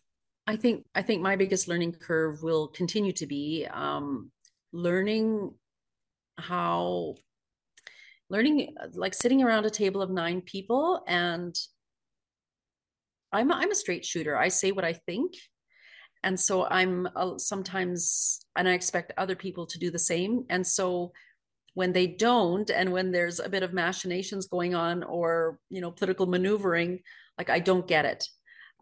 [0.47, 4.31] I think i think my biggest learning curve will continue to be um,
[4.73, 5.55] learning
[6.39, 7.15] how
[8.31, 11.55] learning like sitting around a table of nine people and
[13.33, 14.37] I'm a, I'm a straight shooter.
[14.37, 15.35] I say what I think.
[16.23, 20.45] And so I'm sometimes, and I expect other people to do the same.
[20.49, 21.13] And so
[21.75, 25.91] when they don't, and when there's a bit of machinations going on or, you know,
[25.91, 27.01] political maneuvering,
[27.39, 28.29] like I don't get it.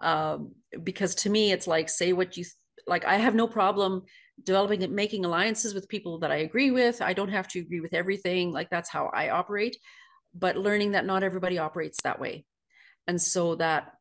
[0.02, 2.54] Um, because to me, it's like, say what you, th-
[2.86, 4.02] like, I have no problem
[4.42, 7.00] developing and making alliances with people that I agree with.
[7.00, 8.52] I don't have to agree with everything.
[8.52, 9.76] Like that's how I operate,
[10.34, 12.44] but learning that not everybody operates that way.
[13.06, 13.92] And so that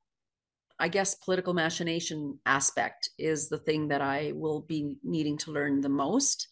[0.80, 5.82] I guess political machination aspect is the thing that I will be needing to learn
[5.82, 6.48] the most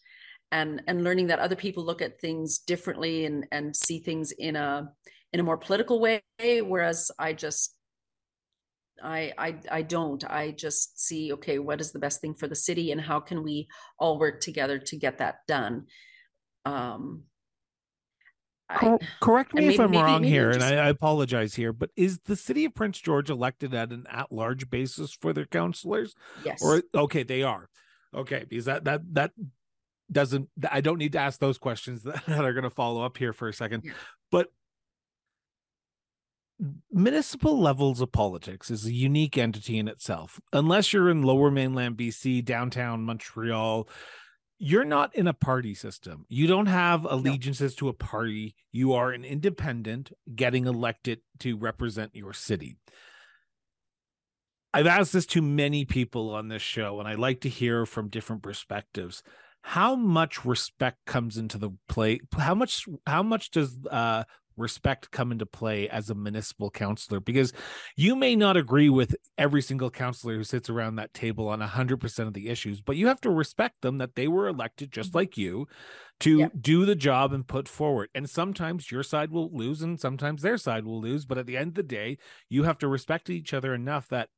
[0.52, 4.56] and and learning that other people look at things differently and and see things in
[4.56, 4.90] a
[5.32, 7.74] in a more political way whereas I just
[9.02, 10.24] I, I I don't.
[10.24, 13.42] I just see okay, what is the best thing for the city, and how can
[13.42, 15.86] we all work together to get that done?
[16.64, 17.24] Um,
[18.70, 20.66] I, Correct me maybe, if I'm maybe, wrong maybe here, just...
[20.66, 24.06] and I, I, apologize here, but is the city of Prince George elected at an
[24.10, 26.14] at-large basis for their councilors?
[26.44, 26.60] Yes.
[26.62, 27.70] Or okay, they are.
[28.14, 29.32] Okay, because that that that
[30.12, 30.48] doesn't.
[30.70, 33.32] I don't need to ask those questions that, that are going to follow up here
[33.32, 33.84] for a second.
[33.84, 33.92] Yeah.
[34.30, 34.48] But
[36.90, 40.40] municipal levels of politics is a unique entity in itself.
[40.52, 43.88] Unless you're in lower mainland BC, downtown Montreal,
[44.58, 46.26] you're not in a party system.
[46.28, 47.76] You don't have allegiances no.
[47.76, 48.56] to a party.
[48.72, 52.76] You are an independent getting elected to represent your city.
[54.74, 58.08] I've asked this to many people on this show, and I like to hear from
[58.08, 59.22] different perspectives.
[59.62, 62.20] How much respect comes into the play?
[62.36, 62.86] How much?
[63.06, 64.24] How much does uh,
[64.58, 67.52] respect come into play as a municipal councilor because
[67.96, 72.18] you may not agree with every single councilor who sits around that table on 100%
[72.26, 75.38] of the issues but you have to respect them that they were elected just like
[75.38, 75.66] you
[76.20, 78.08] to do the job and put forward.
[78.14, 81.56] And sometimes your side will lose and sometimes their side will lose but at the
[81.56, 82.18] end of the day
[82.48, 84.28] you have to respect each other enough that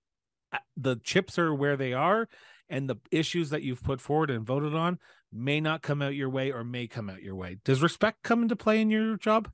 [0.53, 2.29] uh, the chips are where they are
[2.69, 4.99] and the issues that you've put forward and voted on
[5.33, 7.59] may not come out your way or may come out your way.
[7.65, 9.49] Does respect come into play in your job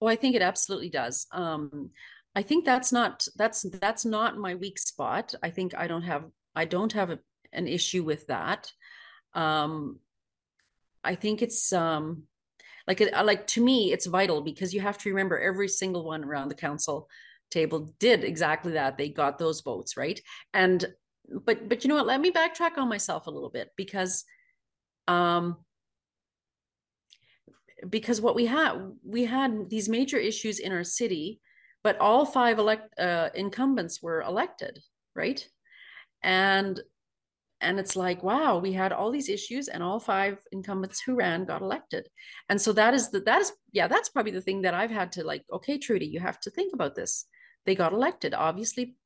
[0.00, 1.26] Oh, I think it absolutely does.
[1.32, 1.90] Um,
[2.34, 5.34] I think that's not that's that's not my weak spot.
[5.42, 7.18] I think I don't have I don't have a,
[7.52, 8.70] an issue with that.
[9.34, 10.00] Um,
[11.02, 12.24] I think it's um,
[12.86, 16.48] like like to me it's vital because you have to remember every single one around
[16.48, 17.08] the council
[17.50, 18.98] table did exactly that.
[18.98, 20.20] They got those votes right,
[20.52, 20.84] and
[21.44, 22.06] but but you know what?
[22.06, 24.24] Let me backtrack on myself a little bit because
[25.08, 25.56] um
[27.88, 28.72] because what we had
[29.04, 31.40] we had these major issues in our city
[31.84, 34.80] but all five elect uh, incumbents were elected
[35.16, 35.48] right?
[36.22, 36.80] And
[37.62, 41.46] and it's like wow we had all these issues and all five incumbents who ran
[41.46, 42.06] got elected.
[42.50, 45.10] And so that is the that is yeah that's probably the thing that i've had
[45.12, 47.24] to like okay trudy you have to think about this.
[47.64, 48.34] They got elected.
[48.34, 48.96] Obviously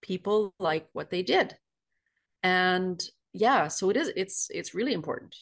[0.00, 1.56] people like what they did.
[2.42, 3.00] And
[3.34, 5.36] yeah so it is it's it's really important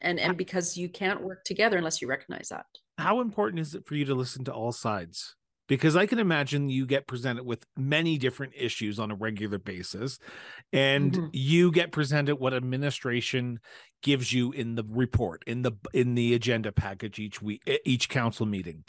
[0.00, 2.66] and and because you can't work together unless you recognize that.
[2.98, 5.36] How important is it for you to listen to all sides?
[5.68, 10.18] Because i can imagine you get presented with many different issues on a regular basis
[10.72, 11.26] and mm-hmm.
[11.32, 13.60] you get presented what administration
[14.02, 18.46] gives you in the report in the in the agenda package each week each council
[18.46, 18.84] meeting.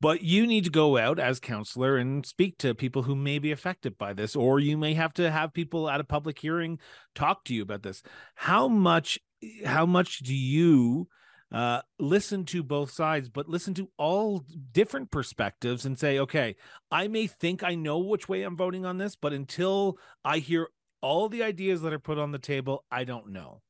[0.00, 3.50] But you need to go out as councilor and speak to people who may be
[3.50, 6.78] affected by this or you may have to have people at a public hearing
[7.14, 8.02] talk to you about this.
[8.34, 9.18] How much
[9.64, 11.08] how much do you
[11.52, 16.56] uh, listen to both sides, but listen to all different perspectives and say, okay,
[16.90, 20.68] I may think I know which way I'm voting on this, but until I hear
[21.00, 23.62] all the ideas that are put on the table, I don't know.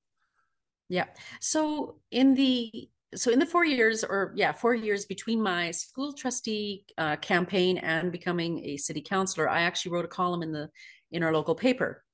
[0.88, 1.06] Yeah.
[1.40, 6.12] So in the so in the four years or yeah four years between my school
[6.12, 10.68] trustee uh, campaign and becoming a city councilor i actually wrote a column in the
[11.12, 12.04] in our local paper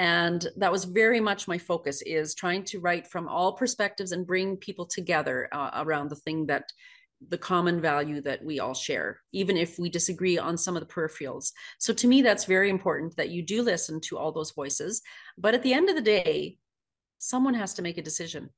[0.00, 4.26] and that was very much my focus is trying to write from all perspectives and
[4.26, 6.72] bring people together uh, around the thing that
[7.28, 10.94] the common value that we all share even if we disagree on some of the
[10.94, 11.52] peripherals.
[11.78, 15.02] So to me that's very important that you do listen to all those voices.
[15.36, 16.56] But at the end of the day
[17.18, 18.48] someone has to make a decision.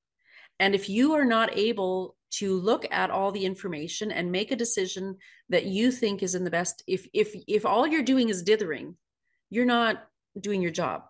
[0.60, 4.56] And if you are not able to look at all the information and make a
[4.64, 5.16] decision
[5.48, 8.96] that you think is in the best if if if all you're doing is dithering
[9.50, 10.04] you're not
[10.40, 11.02] doing your job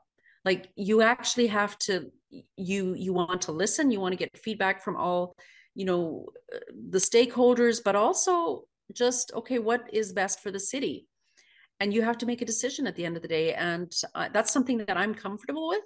[0.44, 2.10] like you actually have to
[2.56, 5.34] you you want to listen you want to get feedback from all
[5.74, 6.26] you know
[6.90, 11.06] the stakeholders but also just okay what is best for the city?
[11.80, 14.28] And you have to make a decision at the end of the day and uh,
[14.32, 15.84] that's something that i'm comfortable with.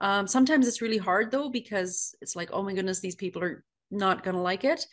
[0.00, 3.64] Um, sometimes it's really hard though because it's like oh my goodness these people are
[3.90, 4.86] not going to like it.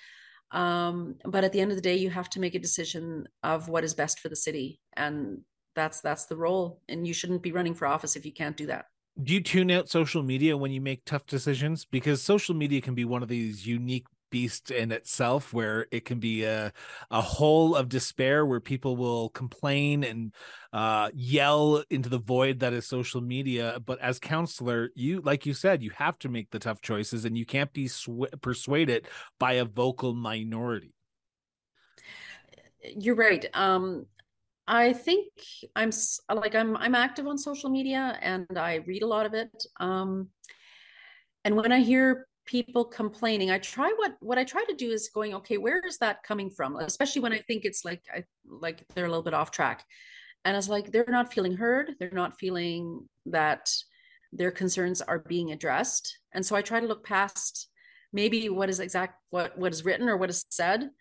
[0.52, 3.70] Um, but at the end of the day you have to make a decision of
[3.70, 5.42] what is best for the city and
[5.80, 8.66] that's that's the role and you shouldn't be running for office if you can't do
[8.68, 8.88] that.
[9.22, 11.86] Do you tune out social media when you make tough decisions?
[11.86, 16.20] Because social media can be one of these unique beasts in itself where it can
[16.20, 16.72] be a,
[17.10, 20.34] a hole of despair where people will complain and
[20.72, 23.80] uh, yell into the void that is social media.
[23.84, 27.38] But as councilor you like you said you have to make the tough choices and
[27.38, 29.08] you can't be sw- persuaded
[29.40, 30.94] by a vocal minority.
[32.96, 33.46] You're right.
[33.54, 34.06] Um
[34.70, 35.28] I think
[35.76, 35.90] I'm
[36.34, 39.66] like I'm I'm active on social media and I read a lot of it.
[39.80, 40.30] Um,
[41.44, 45.10] and when I hear people complaining, I try what what I try to do is
[45.10, 46.76] going, okay, where is that coming from?
[46.76, 49.84] Especially when I think it's like I like they're a little bit off track.
[50.46, 53.72] And it's like they're not feeling heard, they're not feeling that
[54.32, 56.20] their concerns are being addressed.
[56.32, 57.70] And so I try to look past
[58.14, 60.92] maybe what is exact what what is written or what is said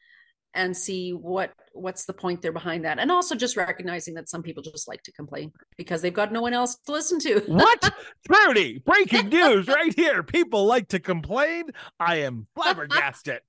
[0.58, 2.98] and see what what's the point there behind that.
[2.98, 6.42] And also just recognizing that some people just like to complain because they've got no
[6.42, 7.40] one else to listen to.
[7.46, 7.94] What?
[8.26, 10.22] Trudy breaking news right here.
[10.22, 11.64] People like to complain.
[11.98, 13.40] I am flabbergasted.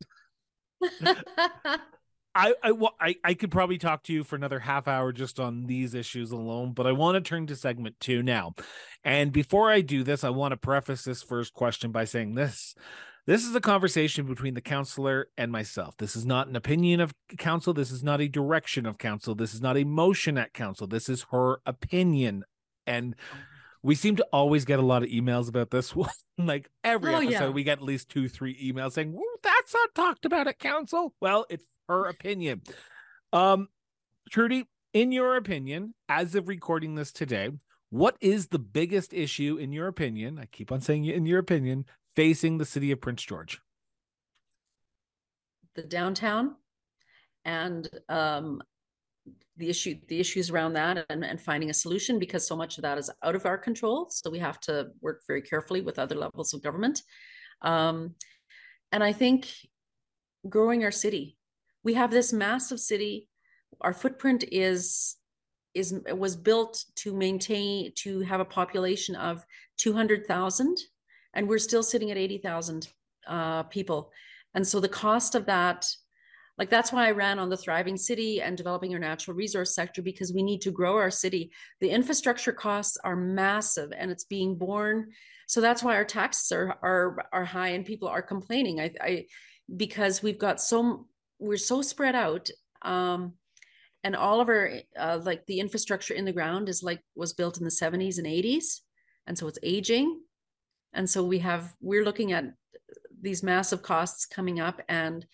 [2.35, 5.39] I I, well, I I could probably talk to you for another half hour just
[5.39, 8.53] on these issues alone, but I want to turn to segment two now.
[9.03, 12.75] And before I do this, I want to preface this first question by saying this.
[13.29, 15.95] This is a conversation between the councilor and myself.
[15.97, 17.75] This is not an opinion of council.
[17.75, 19.35] This is not a direction of council.
[19.35, 20.87] This is not a motion at council.
[20.87, 22.43] This is her opinion.
[22.87, 23.15] And
[23.83, 26.09] we seem to always get a lot of emails about this one.
[26.39, 27.49] like every oh, episode, yeah.
[27.49, 31.13] we get at least two, three emails saying, well, that's not talked about at council.
[31.21, 32.63] Well, it's her opinion.
[33.31, 33.67] Um,
[34.31, 37.51] Trudy, in your opinion, as of recording this today,
[37.91, 40.39] what is the biggest issue in your opinion?
[40.39, 41.85] I keep on saying in your opinion
[42.19, 43.61] facing the city of Prince George?
[45.75, 46.55] The downtown
[47.45, 48.61] and um,
[49.55, 52.81] the issue the issues around that and, and finding a solution because so much of
[52.81, 54.07] that is out of our control.
[54.09, 57.01] So we have to work very carefully with other levels of government.
[57.61, 58.15] Um,
[58.91, 59.47] and i think
[60.47, 61.37] growing our city
[61.83, 63.27] we have this massive city.
[63.81, 65.15] Our footprint is
[65.75, 69.45] is was built to maintain to have a population of
[69.77, 70.77] 200,000
[71.33, 72.87] and we're still sitting at 80,000
[73.27, 74.11] uh, people.
[74.53, 75.87] And so the cost of that,
[76.57, 80.01] like that's why I ran on the thriving city and developing our natural resource sector
[80.01, 81.51] because we need to grow our city.
[81.79, 85.11] The infrastructure costs are massive and it's being borne.
[85.47, 88.79] So that's why our taxes are are are high and people are complaining.
[88.79, 89.25] I, I
[89.75, 91.07] because we've got so
[91.39, 92.49] we're so spread out.
[92.81, 93.33] Um,
[94.03, 97.57] and all of our uh, like the infrastructure in the ground is like was built
[97.57, 98.79] in the 70s and 80s
[99.27, 100.21] and so it's aging
[100.93, 102.45] and so we have we're looking at
[103.21, 105.25] these massive costs coming up and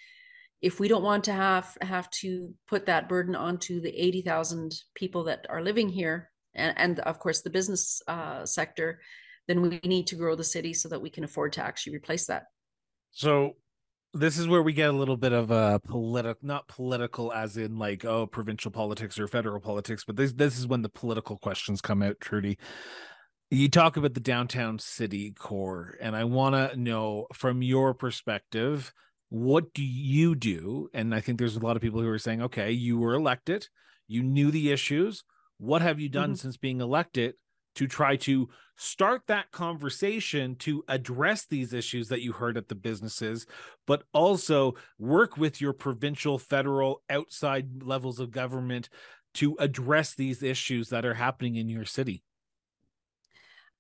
[0.61, 5.25] if we don't want to have have to put that burden onto the 80,000 people
[5.25, 8.99] that are living here and, and of course the business uh, sector
[9.47, 12.25] then we need to grow the city so that we can afford to actually replace
[12.27, 12.45] that.
[13.11, 13.53] So
[14.13, 17.77] this is where we get a little bit of a political not political as in
[17.77, 21.81] like oh provincial politics or federal politics but this this is when the political questions
[21.81, 22.57] come out trudy
[23.57, 28.93] you talk about the downtown city core and i want to know from your perspective
[29.29, 30.87] what do you do?
[30.93, 33.67] And i think there's a lot of people who are saying okay you were elected
[34.07, 35.23] you knew the issues.
[35.57, 36.35] What have you done mm-hmm.
[36.35, 37.35] since being elected
[37.75, 42.75] to try to start that conversation to address these issues that you heard at the
[42.75, 43.45] businesses
[43.87, 48.89] but also work with your provincial federal outside levels of government
[49.33, 52.21] to address these issues that are happening in your city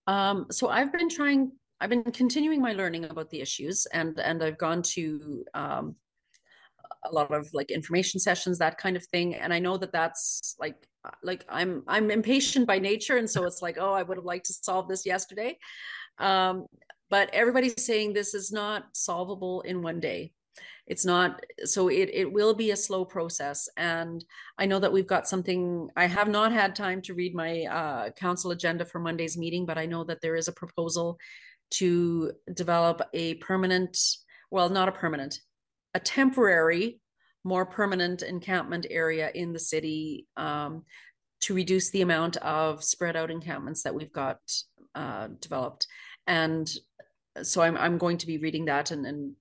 [0.07, 4.43] um, so I've been trying, I've been continuing my learning about the issues and, and
[4.43, 5.95] I've gone to um,
[7.05, 9.35] a lot of like information sessions, that kind of thing.
[9.35, 10.75] And I know that that's like,
[11.23, 13.17] like I'm, I'm impatient by nature.
[13.17, 15.57] And so it's like, oh, I would have liked to solve this yesterday.
[16.17, 16.65] Um,
[17.09, 20.33] but everybody's saying this is not solvable in one day
[20.87, 24.23] it's not so it it will be a slow process and
[24.57, 28.09] i know that we've got something i have not had time to read my uh,
[28.11, 31.17] council agenda for monday's meeting but i know that there is a proposal
[31.71, 33.97] to develop a permanent
[34.51, 35.39] well not a permanent
[35.93, 36.99] a temporary
[37.45, 40.83] more permanent encampment area in the city um,
[41.41, 44.39] to reduce the amount of spread out encampments that we've got
[44.95, 45.85] uh, developed.
[46.25, 46.69] And
[47.43, 49.35] so I'm, I'm going to be reading that and, and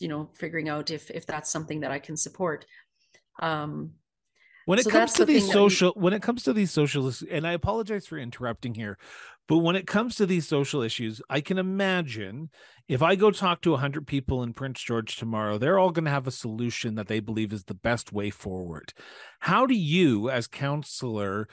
[0.00, 2.66] you know figuring out if if that's something that i can support.
[3.40, 3.92] Um
[4.66, 7.46] when it so comes to these social we, when it comes to these social and
[7.46, 8.96] i apologize for interrupting here
[9.46, 12.48] but when it comes to these social issues i can imagine
[12.88, 16.10] if i go talk to 100 people in prince george tomorrow they're all going to
[16.10, 18.92] have a solution that they believe is the best way forward.
[19.40, 21.48] How do you as councilor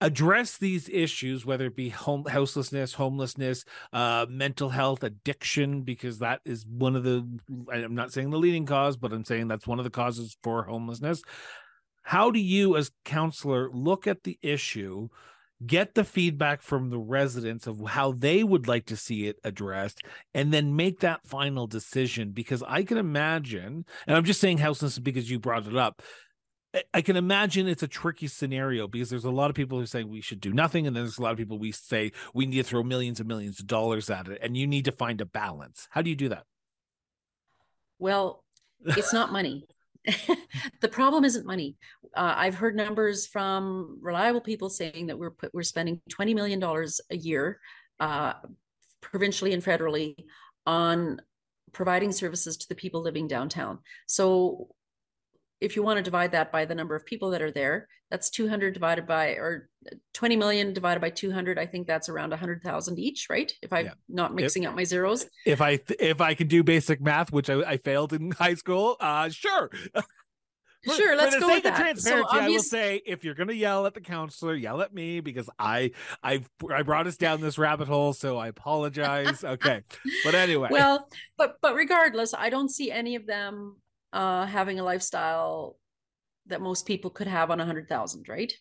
[0.00, 6.40] address these issues, whether it be home houselessness, homelessness, uh, mental health, addiction, because that
[6.44, 7.26] is one of the
[7.72, 10.62] I'm not saying the leading cause, but I'm saying that's one of the causes for
[10.62, 11.22] homelessness.
[12.02, 15.08] How do you, as councilor, look at the issue?
[15.66, 20.02] Get the feedback from the residents of how they would like to see it addressed,
[20.32, 22.30] and then make that final decision.
[22.30, 26.00] Because I can imagine, and I'm just saying houselessness because you brought it up
[26.94, 30.04] I can imagine it's a tricky scenario because there's a lot of people who say
[30.04, 32.58] we should do nothing, and then there's a lot of people we say we need
[32.58, 35.26] to throw millions and millions of dollars at it, and you need to find a
[35.26, 35.88] balance.
[35.90, 36.44] How do you do that?
[37.98, 38.44] Well,
[38.84, 39.66] it's not money.
[40.80, 41.76] the problem isn't money.
[42.16, 47.00] Uh, I've heard numbers from reliable people saying that we're we're spending twenty million dollars
[47.10, 47.60] a year,
[47.98, 48.34] uh,
[49.00, 50.16] provincially and federally,
[50.66, 51.20] on
[51.72, 53.78] providing services to the people living downtown.
[54.06, 54.68] So
[55.60, 58.30] if you want to divide that by the number of people that are there, that's
[58.30, 59.68] 200 divided by, or
[60.14, 61.58] 20 million divided by 200.
[61.58, 63.52] I think that's around 100,000 each, right?
[63.62, 63.92] If I'm yeah.
[64.08, 65.26] not mixing if, up my zeros.
[65.46, 68.96] If I if I can do basic math, which I, I failed in high school,
[69.00, 69.70] uh, sure.
[70.84, 71.76] for, sure, let's go with that.
[71.76, 75.20] transparency, So I will say if you're gonna yell at the councilor, yell at me
[75.20, 75.92] because I
[76.22, 76.42] I
[76.72, 79.44] I brought us down this rabbit hole, so I apologize.
[79.50, 79.82] Okay,
[80.24, 83.76] but anyway, well but but regardless i don't see any of them
[84.12, 85.76] uh having a lifestyle
[86.46, 88.52] that most people could have on a hundred thousand right?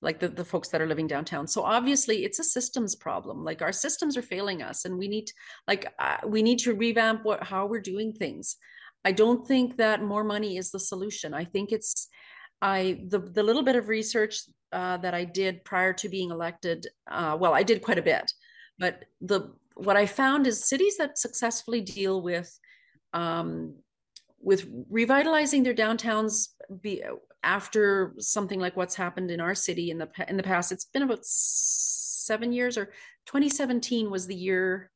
[0.00, 1.48] Like the, the folks that are living downtown.
[1.48, 3.42] So obviously it's a systems problem.
[3.42, 5.30] Like our systems are failing us and we need
[5.66, 8.56] like uh, we need to revamp what how we're doing things.
[9.04, 11.34] I don't think that more money is the solution.
[11.34, 12.08] I think it's
[12.60, 14.40] i the the little bit of research
[14.72, 18.32] uh, that i did prior to being elected uh, well i did quite a bit
[18.80, 22.58] but the what I found is cities that successfully deal with
[23.12, 23.76] um,
[24.40, 26.48] with revitalizing their downtowns
[26.80, 27.02] be,
[27.42, 30.72] after something like what's happened in our city in the in the past.
[30.72, 32.86] It's been about seven years, or
[33.26, 34.90] 2017 was the year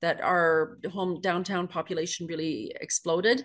[0.00, 3.44] that our home downtown population really exploded.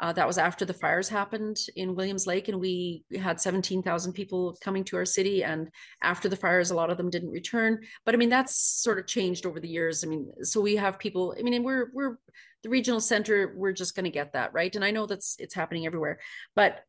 [0.00, 4.56] Uh, that was after the fires happened in Williams Lake, and we had 17,000 people
[4.60, 5.44] coming to our city.
[5.44, 5.68] And
[6.02, 7.80] after the fires, a lot of them didn't return.
[8.04, 10.02] But I mean, that's sort of changed over the years.
[10.02, 11.34] I mean, so we have people.
[11.38, 12.18] I mean, and we're we're
[12.64, 13.54] the regional center.
[13.56, 14.74] We're just going to get that right.
[14.74, 16.18] And I know that's it's happening everywhere.
[16.56, 16.80] But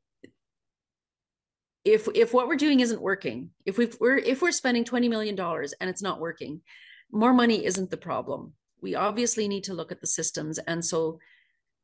[1.84, 5.36] if if what we're doing isn't working, if we we're if we're spending 20 million
[5.36, 6.62] dollars and it's not working,
[7.12, 8.53] more money isn't the problem.
[8.82, 11.20] We obviously need to look at the systems, and so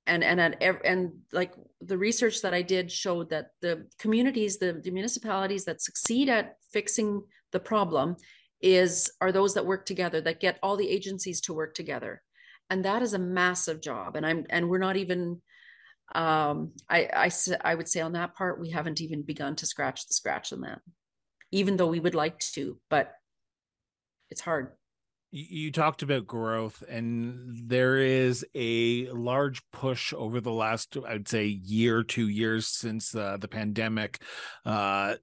[0.08, 4.74] and and at and like the research that I did showed that the communities, the,
[4.74, 8.16] the municipalities that succeed at fixing the problem
[8.62, 12.22] is are those that work together, that get all the agencies to work together,
[12.70, 14.16] and that is a massive job.
[14.16, 15.42] And I'm and we're not even.
[16.14, 17.32] Um, I I
[17.64, 20.62] I would say on that part we haven't even begun to scratch the scratch on
[20.62, 20.82] that,
[21.52, 23.14] even though we would like to, but
[24.30, 24.72] it's hard
[25.32, 31.46] you talked about growth and there is a large push over the last i'd say
[31.46, 34.22] year two years since uh, the pandemic
[34.66, 35.16] uh,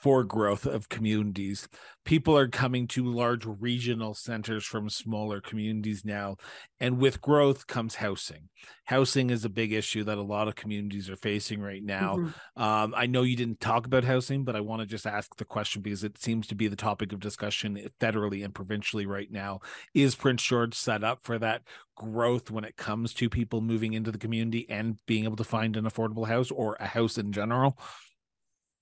[0.00, 1.68] for growth of communities
[2.04, 6.36] people are coming to large regional centers from smaller communities now
[6.80, 8.48] and with growth comes housing.
[8.84, 12.16] Housing is a big issue that a lot of communities are facing right now.
[12.16, 12.62] Mm-hmm.
[12.62, 15.44] um, i know you didn't talk about housing but i want to just ask the
[15.44, 19.60] question because it seems to be the topic of discussion federally and provincially right now.
[19.94, 21.62] Is prince george set up for that
[21.96, 25.76] growth when it comes to people moving into the community and being able to find
[25.76, 27.78] an affordable house or a house in general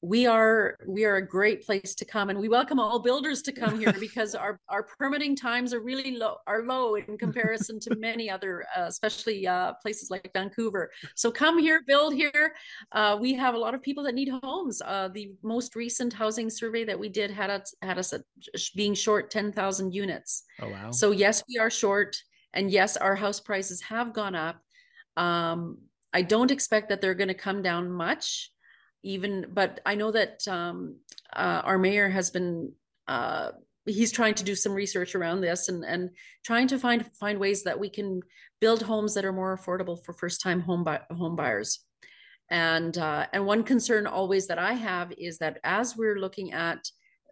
[0.02, 3.52] we are we are a great place to come and we welcome all builders to
[3.52, 7.94] come here because our our permitting times are really low are low in comparison to
[7.96, 10.90] many other uh, especially uh, places like vancouver.
[11.14, 12.54] So come here build here.
[12.92, 14.80] Uh, we have a lot of people that need homes.
[14.80, 18.14] Uh, the most recent housing survey that we did had us had us
[18.74, 20.44] being short 10000 units.
[20.62, 20.90] Oh wow.
[20.92, 22.16] So yes we are short
[22.54, 24.56] and yes our house prices have gone up.
[25.16, 25.78] Um,
[26.12, 28.50] i don't expect that they're going to come down much
[29.02, 30.96] even but i know that um,
[31.34, 32.72] uh, our mayor has been
[33.08, 33.50] uh,
[33.86, 36.10] he's trying to do some research around this and and
[36.44, 38.20] trying to find find ways that we can
[38.60, 41.80] build homes that are more affordable for first time home buy, home buyers.
[42.50, 46.84] And uh, and one concern always that i have is that as we're looking at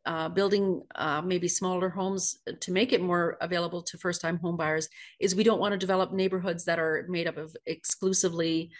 [0.07, 4.57] uh, building uh, maybe smaller homes to make it more available to first time home
[4.57, 4.89] buyers
[5.19, 8.71] is we don't want to develop neighborhoods that are made up of exclusively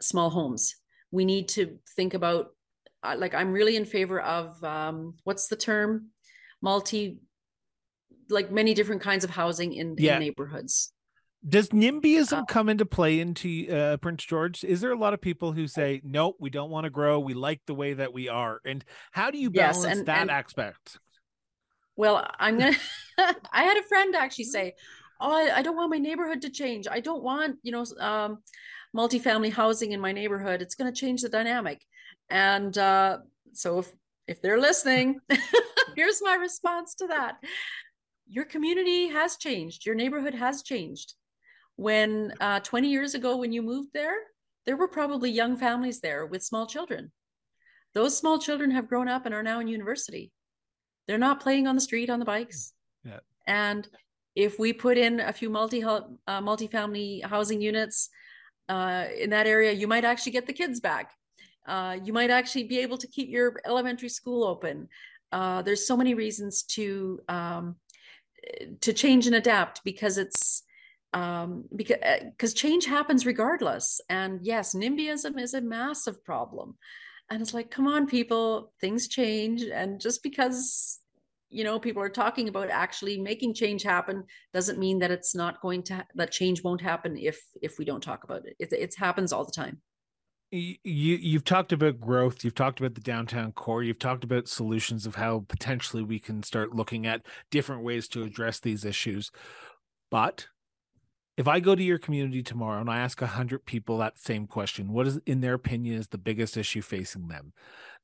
[0.00, 0.76] small homes
[1.10, 2.48] we need to think about
[3.02, 6.10] uh, like i'm really in favor of um, what's the term?
[6.62, 7.18] Multi
[8.28, 10.14] like many different kinds of housing in, yeah.
[10.14, 10.92] in neighborhoods.
[11.48, 14.64] Does nimbyism uh, come into play into uh, prince george?
[14.64, 17.20] Is there a lot of people who say nope we don't want to grow.
[17.20, 18.60] We like the way that we are.
[18.64, 20.98] And how do you balance yes, and, that and, aspect?
[21.96, 22.76] Well i'm gonna
[23.52, 24.74] i had a friend actually say
[25.20, 26.86] oh I, I, don't want my neighborhood to change.
[26.90, 28.38] I don't want you know um,
[28.94, 31.84] multifamily housing in my neighborhood it's going to change the dynamic.
[32.30, 33.18] And uh,
[33.52, 33.92] so if
[34.26, 35.20] if they're listening
[35.96, 37.36] here's my response to that.
[38.28, 39.86] Your community has changed.
[39.86, 41.14] Your neighborhood has changed.
[41.76, 44.16] When uh, 20 years ago when you moved there
[44.64, 47.12] there were probably young families there with small children.
[47.94, 50.32] Those small children have grown up and are now in university.
[51.06, 52.72] They're not playing on the street on the bikes.
[53.04, 53.20] Yeah.
[53.46, 53.88] and
[54.34, 58.10] if we put in a few multi uh, multi-family housing units
[58.68, 61.12] uh, in that area, you might actually get the kids back.
[61.66, 64.88] Uh, you might actually be able to keep your elementary school open.
[65.32, 67.76] Uh, there's so many reasons to um,
[68.80, 70.62] to change and adapt because it's
[71.12, 71.98] um, because
[72.30, 74.00] because uh, change happens regardless.
[74.08, 76.76] And yes, NIMBYism is a massive problem.
[77.28, 81.00] And it's like, come on, people, things change, and just because
[81.56, 85.62] you know people are talking about actually making change happen doesn't mean that it's not
[85.62, 88.54] going to that change won't happen if if we don't talk about it.
[88.58, 89.80] It, it happens all the time.
[90.50, 95.06] You you've talked about growth you've talked about the downtown core you've talked about solutions
[95.06, 99.30] of how potentially we can start looking at different ways to address these issues.
[100.10, 100.48] But
[101.36, 104.90] if i go to your community tomorrow and i ask 100 people that same question
[104.90, 107.52] what is in their opinion is the biggest issue facing them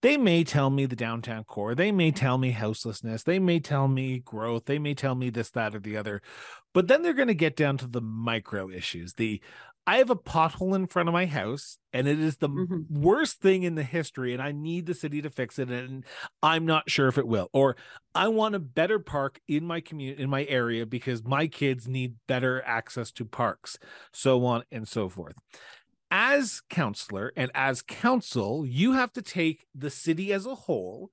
[0.02, 1.74] they may tell me the downtown core.
[1.74, 3.22] They may tell me houselessness.
[3.22, 4.66] They may tell me growth.
[4.66, 6.20] They may tell me this that or the other.
[6.74, 9.14] But then they're going to get down to the micro issues.
[9.14, 9.40] The
[9.84, 13.02] I have a pothole in front of my house and it is the mm-hmm.
[13.02, 16.04] worst thing in the history and I need the city to fix it and
[16.40, 17.48] I'm not sure if it will.
[17.52, 17.76] Or
[18.14, 22.14] I want a better park in my community in my area because my kids need
[22.28, 23.76] better access to parks
[24.12, 25.34] so on and so forth.
[26.14, 31.10] As councilor and as council, you have to take the city as a whole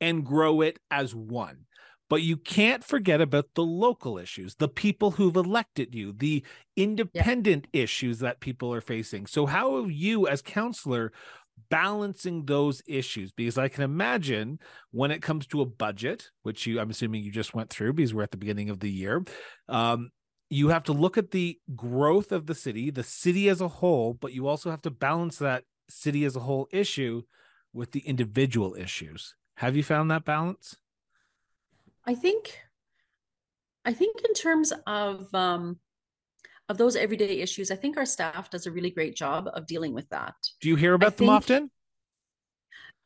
[0.00, 1.66] and grow it as one
[2.10, 6.44] but you can't forget about the local issues, the people who've elected you, the
[6.76, 7.84] independent yeah.
[7.84, 9.26] issues that people are facing.
[9.26, 11.12] So, how are you, as councilor,
[11.70, 13.30] balancing those issues?
[13.30, 14.58] Because I can imagine
[14.90, 18.12] when it comes to a budget, which you, I'm assuming you just went through because
[18.12, 19.24] we're at the beginning of the year.
[19.68, 20.10] Um,
[20.50, 24.12] you have to look at the growth of the city, the city as a whole,
[24.12, 27.22] but you also have to balance that city as a whole issue
[27.72, 29.36] with the individual issues.
[29.54, 30.76] Have you found that balance?
[32.04, 32.58] I think
[33.84, 35.78] I think in terms of um,
[36.68, 39.94] of those everyday issues, I think our staff does a really great job of dealing
[39.94, 40.34] with that.
[40.60, 41.70] Do you hear about I them think, often?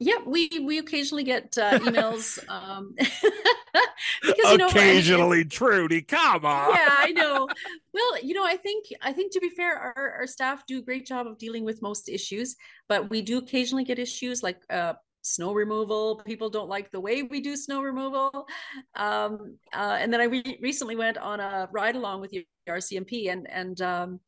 [0.00, 2.38] Yeah, we we occasionally get uh, emails.
[2.48, 6.74] um, because you know, occasionally, Trudy, come on.
[6.74, 7.48] Yeah, I know.
[7.94, 10.82] Well, you know, I think I think to be fair, our, our staff do a
[10.82, 12.56] great job of dealing with most issues,
[12.88, 16.20] but we do occasionally get issues like uh, snow removal.
[16.26, 18.48] People don't like the way we do snow removal.
[18.96, 23.30] Um, uh, and then I re- recently went on a ride along with the RCMP
[23.30, 24.20] and and um,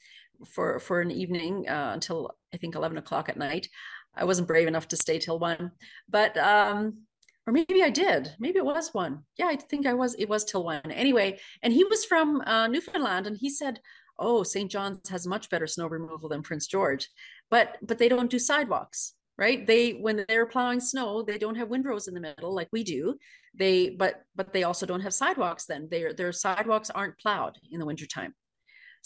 [0.55, 3.69] for for an evening uh, until I think eleven o'clock at night.
[4.17, 5.73] I wasn't brave enough to stay till one,
[6.09, 7.03] but um,
[7.47, 8.33] or maybe I did.
[8.39, 9.23] Maybe it was one.
[9.37, 10.15] Yeah, I think I was.
[10.15, 10.91] It was till one.
[10.91, 13.81] Anyway, and he was from uh, Newfoundland, and he said,
[14.19, 14.71] "Oh, St.
[14.71, 17.09] John's has much better snow removal than Prince George,
[17.51, 21.69] but but they don't do sidewalks." right they when they're plowing snow they don't have
[21.69, 23.15] windrows in the middle like we do
[23.55, 27.79] they but but they also don't have sidewalks then their their sidewalks aren't plowed in
[27.79, 28.35] the wintertime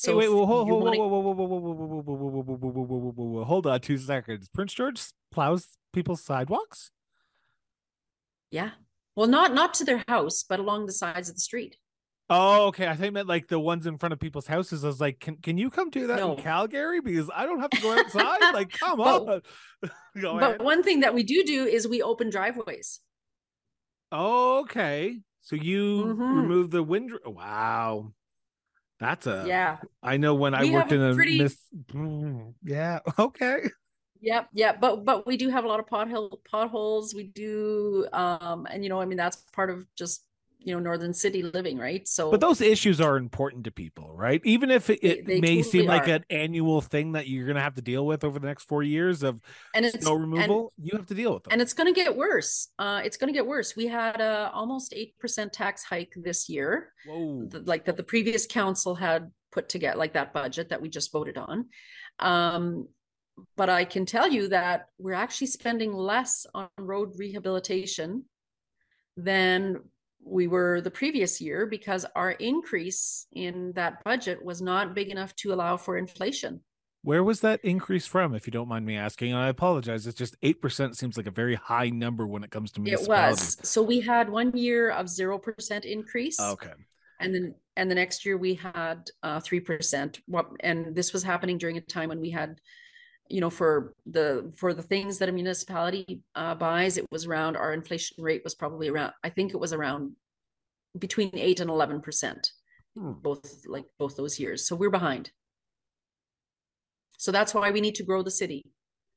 [0.00, 0.46] so wait, wait
[3.44, 6.90] hold, on two seconds prince george plows people's sidewalks
[8.50, 8.70] yeah
[9.14, 11.76] well not not to their house but along the sides of the street
[12.32, 12.86] Oh, okay.
[12.86, 14.84] I think meant like the ones in front of people's houses.
[14.84, 16.34] I was like, can can you come do that no.
[16.34, 17.00] in Calgary?
[17.00, 18.54] Because I don't have to go outside.
[18.54, 19.42] like, come but, on.
[20.20, 20.62] go but ahead.
[20.62, 23.00] one thing that we do do is we open driveways.
[24.12, 25.18] Oh, okay.
[25.40, 26.22] So you mm-hmm.
[26.22, 27.10] remove the wind.
[27.26, 28.12] Wow.
[29.00, 29.78] That's a yeah.
[30.02, 31.38] I know when we I worked in a pretty...
[31.38, 31.56] miss.
[31.92, 33.00] Mm, yeah.
[33.18, 33.70] Okay.
[34.22, 37.14] Yep, yeah, but but we do have a lot of pothole potholes.
[37.14, 40.24] We do, um, and you know, I mean, that's part of just
[40.62, 42.06] you know northern city living right?
[42.06, 44.40] So but those issues are important to people right?
[44.44, 46.16] Even if it, it they, they may totally seem like are.
[46.16, 48.82] an annual thing that you're going to have to deal with over the next four
[48.82, 49.40] years of
[49.74, 51.52] and it's, no removal and, you have to deal with them.
[51.52, 52.68] And it's going to get worse.
[52.78, 53.76] Uh it's going to get worse.
[53.76, 57.46] We had a almost 8% tax hike this year Whoa.
[57.46, 61.12] The, like that the previous council had put together like that budget that we just
[61.12, 61.66] voted on.
[62.18, 62.88] Um
[63.56, 68.24] but i can tell you that we're actually spending less on road rehabilitation
[69.16, 69.78] than
[70.30, 75.34] we were the previous year because our increase in that budget was not big enough
[75.36, 76.60] to allow for inflation.
[77.02, 79.32] Where was that increase from, if you don't mind me asking?
[79.32, 80.06] And I apologize.
[80.06, 83.54] It's just 8% seems like a very high number when it comes to municipalities.
[83.54, 83.68] It was.
[83.68, 86.38] So we had one year of 0% increase.
[86.38, 86.72] Okay.
[87.18, 90.20] And then and the next year we had uh, 3%.
[90.60, 92.60] And this was happening during a time when we had
[93.30, 97.56] you know for the for the things that a municipality uh, buys it was around
[97.56, 100.12] our inflation rate was probably around i think it was around
[100.98, 102.52] between 8 and 11 percent
[102.96, 103.12] hmm.
[103.12, 104.66] both like both those years.
[104.66, 105.30] So we're behind.
[107.18, 108.64] So that's why we need to grow the city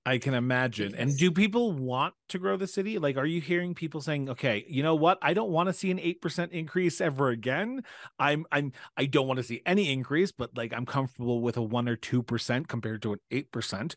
[0.06, 0.95] I can imagine.
[0.95, 2.99] And do people want to grow the city?
[2.99, 5.18] Like, are you hearing people saying, "Okay, you know what?
[5.22, 7.84] I don't want to see an eight percent increase ever again.
[8.20, 11.62] I'm, I'm, I don't want to see any increase, but like, I'm comfortable with a
[11.62, 13.95] one or two percent compared to an eight percent."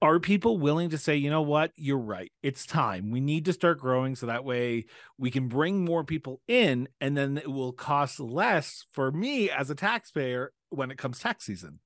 [0.00, 1.70] Are people willing to say, you know what?
[1.76, 2.32] You're right.
[2.42, 3.12] It's time.
[3.12, 4.86] We need to start growing so that way
[5.16, 9.70] we can bring more people in, and then it will cost less for me as
[9.70, 11.78] a taxpayer when it comes tax season.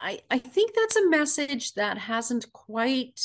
[0.00, 3.20] I, I think that's a message that hasn't quite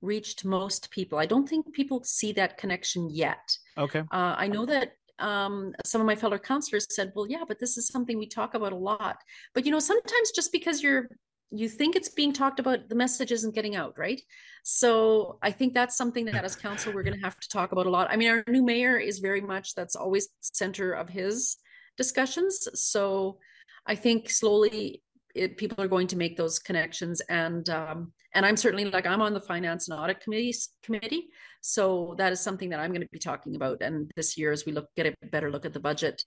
[0.00, 1.18] reached most people.
[1.18, 3.56] I don't think people see that connection yet.
[3.78, 4.00] Okay.
[4.00, 7.78] Uh, I know that um, some of my fellow councilors said, well, yeah, but this
[7.78, 9.16] is something we talk about a lot.
[9.54, 11.08] But, you know, sometimes just because you're
[11.50, 14.20] you think it's being talked about the message isn't getting out right
[14.64, 17.86] so i think that's something that as council we're going to have to talk about
[17.86, 21.56] a lot i mean our new mayor is very much that's always center of his
[21.96, 23.38] discussions so
[23.86, 25.02] i think slowly
[25.34, 29.22] it, people are going to make those connections and um, and i'm certainly like i'm
[29.22, 31.28] on the finance and audit committee committee
[31.60, 33.80] so that is something that i'm going to be talking about.
[33.80, 36.22] And this year as we look get a better look at the budget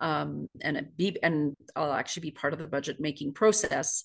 [0.00, 4.04] um, and be and i'll actually be part of the budget making process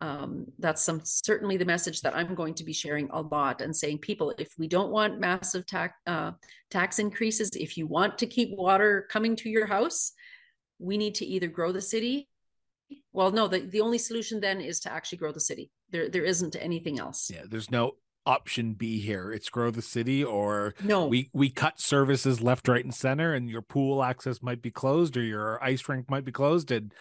[0.00, 3.74] um, that's some certainly the message that i'm going to be sharing a lot and
[3.74, 6.32] saying people if we don't want massive tax uh,
[6.70, 10.12] tax increases if you want to keep water coming to your house
[10.78, 12.28] we need to either grow the city
[13.12, 15.70] well no the, the only solution then is to actually grow the city.
[15.90, 17.30] There there isn't anything else.
[17.32, 17.92] Yeah there's no
[18.24, 19.32] option b here.
[19.32, 21.06] It's grow the city or no.
[21.06, 25.16] we we cut services left right and center and your pool access might be closed
[25.16, 26.92] or your ice rink might be closed and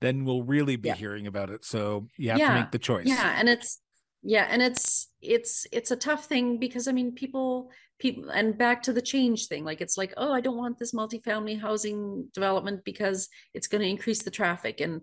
[0.00, 0.94] then we'll really be yeah.
[0.94, 1.64] hearing about it.
[1.64, 2.54] So you have yeah.
[2.54, 3.06] to make the choice.
[3.06, 3.80] Yeah and it's
[4.22, 8.82] yeah and it's it's it's a tough thing because i mean people people and back
[8.82, 12.84] to the change thing like it's like oh i don't want this multifamily housing development
[12.84, 15.00] because it's going to increase the traffic and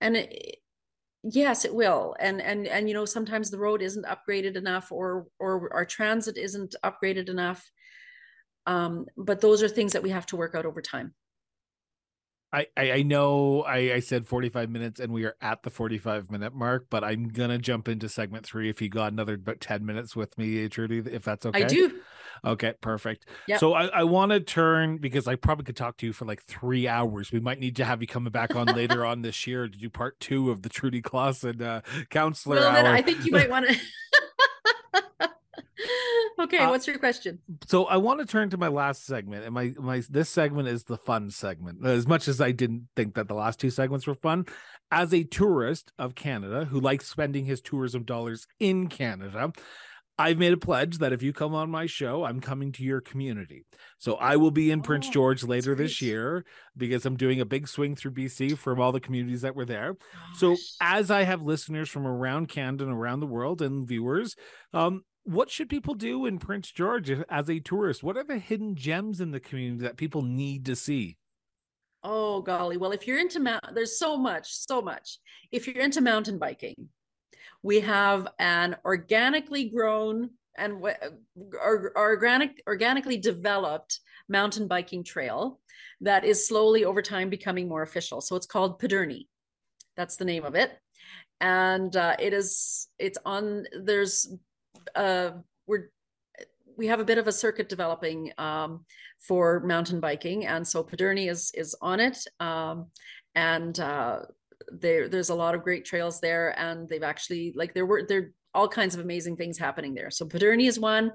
[0.00, 0.56] and it,
[1.22, 5.26] yes it will and and and you know sometimes the road isn't upgraded enough or
[5.38, 7.70] or our transit isn't upgraded enough
[8.66, 11.14] um but those are things that we have to work out over time
[12.50, 16.54] I, I know I, I said 45 minutes and we are at the 45 minute
[16.54, 20.16] mark, but I'm gonna jump into segment three if you got another about 10 minutes
[20.16, 21.64] with me, Trudy, if that's okay.
[21.64, 22.00] I do.
[22.44, 23.26] Okay, perfect.
[23.46, 23.60] Yep.
[23.60, 26.42] So I, I want to turn because I probably could talk to you for like
[26.42, 27.32] three hours.
[27.32, 29.90] We might need to have you coming back on later on this year to do
[29.90, 31.80] part two of the Trudy Klassen uh,
[32.10, 32.56] councilor.
[32.56, 33.76] Well, then I think you might want to.
[36.38, 37.38] okay, uh, what's your question?
[37.66, 40.84] So I want to turn to my last segment, and my my this segment is
[40.84, 41.84] the fun segment.
[41.84, 44.46] As much as I didn't think that the last two segments were fun,
[44.90, 49.52] as a tourist of Canada who likes spending his tourism dollars in Canada.
[50.18, 53.00] I've made a pledge that if you come on my show, I'm coming to your
[53.00, 53.64] community.
[53.98, 56.44] So I will be in oh, Prince George later this year
[56.76, 59.94] because I'm doing a big swing through BC from all the communities that were there.
[59.94, 60.38] Gosh.
[60.38, 64.34] So as I have listeners from around Canada and around the world and viewers,
[64.74, 68.02] um, what should people do in Prince George as a tourist?
[68.02, 71.16] What are the hidden gems in the community that people need to see?
[72.02, 75.18] Oh golly, well if you're into mount, there's so much, so much.
[75.52, 76.88] If you're into mountain biking,
[77.62, 80.82] we have an organically grown and
[81.62, 85.60] or, organic organically developed mountain biking trail
[86.00, 88.20] that is slowly over time becoming more official.
[88.20, 89.26] So it's called Pidherny.
[89.96, 90.72] That's the name of it.
[91.40, 94.32] And uh, it is it's on there's
[94.94, 95.30] uh,
[95.66, 95.90] we're
[96.76, 98.84] we have a bit of a circuit developing um,
[99.18, 102.86] for mountain biking, and so Pidherny is is on it, um,
[103.34, 104.20] and uh,
[104.72, 108.32] there there's a lot of great trails there, and they've actually like there were there
[108.54, 110.10] all kinds of amazing things happening there.
[110.10, 111.12] So Pidherny is one.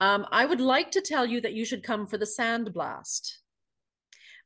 [0.00, 3.40] Um, I would like to tell you that you should come for the sand blast.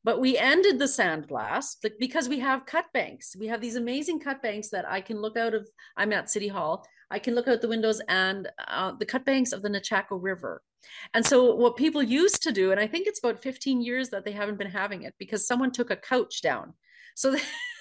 [0.05, 3.36] But we ended the sand blast because we have cut banks.
[3.38, 5.66] We have these amazing cut banks that I can look out of.
[5.97, 9.53] I'm at City Hall I can look out the windows and uh, the cut banks
[9.53, 10.62] of the Nechako River.
[11.12, 14.24] And so, what people used to do, and I think it's about 15 years that
[14.24, 16.72] they haven't been having it because someone took a couch down.
[17.14, 17.36] So,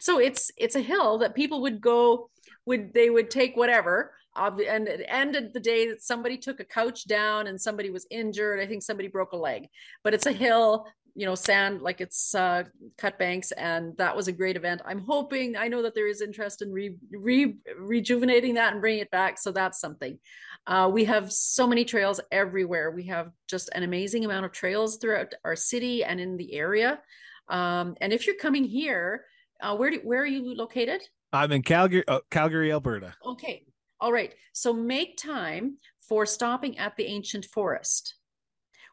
[0.00, 2.30] so it's it's a hill that people would go
[2.66, 7.06] would they would take whatever and it ended the day that somebody took a couch
[7.06, 8.60] down and somebody was injured.
[8.60, 9.68] I think somebody broke a leg
[10.02, 12.64] but it's a hill you know sand like it's uh,
[12.96, 14.80] cut banks and that was a great event.
[14.84, 19.00] I'm hoping i know that there is interest in re, re rejuvenating that and bringing
[19.00, 20.18] it back so that's something.
[20.66, 22.92] Uh, we have so many trails everywhere.
[22.92, 27.00] We have just an amazing amount of trails throughout our city and in the area.
[27.48, 29.24] Um, and if you're coming here
[29.62, 31.00] uh, where do, where are you located
[31.32, 33.64] i'm in calgary uh, calgary alberta okay
[34.00, 38.16] all right so make time for stopping at the ancient forest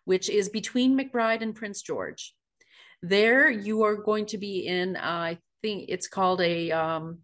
[0.09, 2.33] which is between McBride and Prince George.
[3.03, 7.19] There, you are going to be in, uh, I think it's called a, um,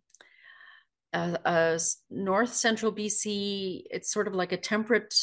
[1.11, 1.79] a, a
[2.11, 3.85] north central BC.
[3.89, 5.15] It's sort of like a temperate.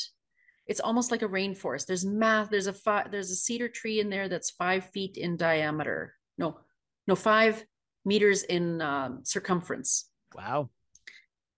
[0.67, 1.87] It's almost like a rainforest.
[1.87, 2.51] There's math.
[2.51, 6.15] There's a fi- there's a cedar tree in there that's five feet in diameter.
[6.39, 6.59] No,
[7.07, 7.65] no, five
[8.05, 10.09] meters in um, circumference.
[10.35, 10.71] Wow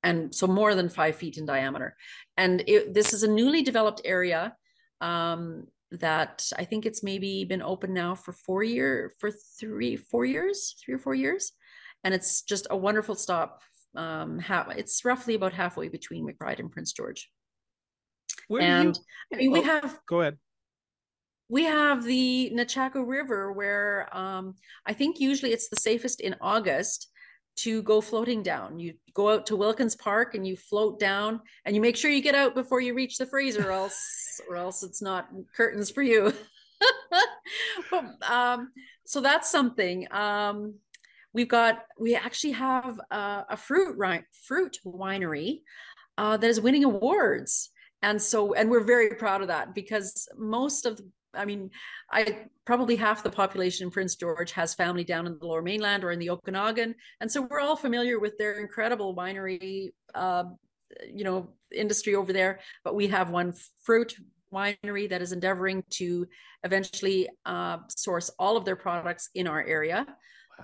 [0.05, 1.97] and so more than five feet in diameter.
[2.37, 4.55] And it, this is a newly developed area.
[5.01, 5.67] Um,
[6.01, 10.75] that I think it's maybe been open now for four year for three four years
[10.83, 11.53] three or four years,
[12.03, 13.63] and it's just a wonderful stop.
[13.95, 14.43] Um,
[14.77, 17.31] it's roughly about halfway between McBride and Prince George.
[18.49, 19.03] Where and you...
[19.33, 20.39] I mean, we oh, have go ahead.
[21.49, 24.55] We have the Nechako River, where um,
[24.87, 27.11] I think usually it's the safest in August
[27.57, 28.79] to go floating down.
[28.79, 32.23] You go out to Wilkins Park and you float down and you make sure you
[32.23, 36.03] get out before you reach the Fraser or else or else it's not curtains for
[36.03, 36.33] you.
[37.91, 38.73] but, um,
[39.05, 40.13] so that's something.
[40.13, 40.75] Um,
[41.35, 43.97] we've got we actually have a, a fruit
[44.47, 45.61] fruit winery
[46.17, 47.71] uh, that is winning awards
[48.03, 51.01] and so and we're very proud of that because most of
[51.37, 51.71] I mean,
[52.11, 56.05] I probably half the population in Prince George has family down in the Lower Mainland
[56.05, 60.45] or in the Okanagan, and so we're all familiar with their incredible winery, uh,
[61.13, 62.61] you know, industry over there.
[62.85, 64.15] But we have one fruit
[64.53, 66.27] winery that is endeavoring to
[66.63, 70.07] eventually uh, source all of their products in our area.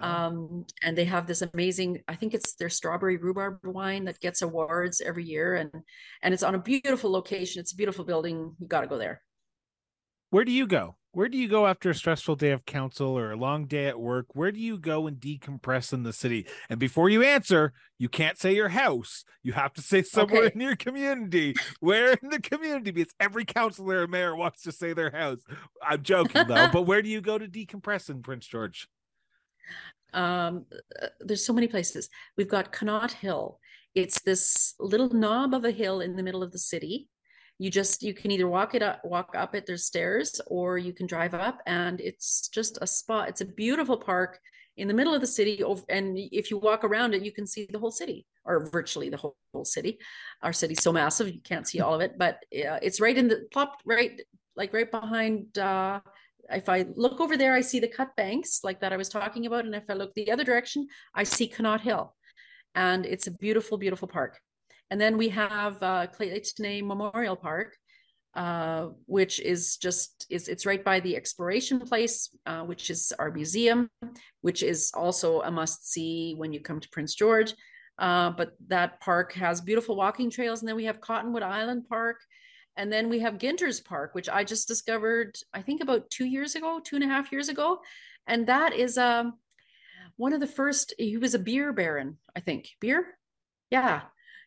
[0.00, 0.28] Wow.
[0.28, 4.40] Um, and they have this amazing, I think it's their strawberry rhubarb wine that gets
[4.40, 5.56] awards every year.
[5.56, 5.70] And,
[6.22, 7.60] and it's on a beautiful location.
[7.60, 8.54] It's a beautiful building.
[8.60, 9.22] You got to go there.
[10.30, 10.96] Where do you go?
[11.12, 13.98] Where do you go after a stressful day of council or a long day at
[13.98, 14.26] work?
[14.32, 16.46] Where do you go and decompress in the city?
[16.68, 19.24] And before you answer, you can't say your house.
[19.42, 20.52] You have to say somewhere okay.
[20.54, 21.54] in your community.
[21.80, 22.92] Where in the community?
[22.92, 25.40] Because every councilor or mayor wants to say their house.
[25.84, 28.86] I'm joking though, but where do you go to decompress in Prince George?
[30.12, 30.66] Um,
[31.02, 32.08] uh, there's so many places.
[32.36, 33.58] We've got Connaught Hill.
[33.96, 37.08] It's this little knob of a hill in the middle of the city.
[37.60, 39.66] You just you can either walk it up, walk up it.
[39.66, 43.28] There's stairs, or you can drive up, and it's just a spot.
[43.28, 44.40] It's a beautiful park
[44.78, 45.62] in the middle of the city.
[45.90, 49.18] And if you walk around it, you can see the whole city, or virtually the
[49.18, 49.98] whole, whole city.
[50.42, 53.28] Our city's so massive you can't see all of it, but uh, it's right in
[53.28, 54.18] the plopped right
[54.56, 56.00] like right behind uh,
[56.48, 59.44] if I look over there, I see the cut banks like that I was talking
[59.44, 59.66] about.
[59.66, 62.14] And if I look the other direction, I see Connaught Hill.
[62.74, 64.40] And it's a beautiful, beautiful park.
[64.90, 67.76] And then we have uh, Clayton Memorial Park,
[68.34, 73.30] uh, which is just is it's right by the exploration place, uh, which is our
[73.30, 73.88] museum,
[74.40, 77.54] which is also a must see when you come to Prince George.
[77.98, 82.16] Uh, but that park has beautiful walking trails, and then we have Cottonwood Island Park,
[82.76, 86.54] and then we have Ginter's Park, which I just discovered, I think about two years
[86.54, 87.80] ago, two and a half years ago.
[88.26, 89.34] And that is um,
[90.16, 92.70] one of the first, he was a beer baron, I think.
[92.80, 93.18] Beer?
[93.70, 94.02] Yeah.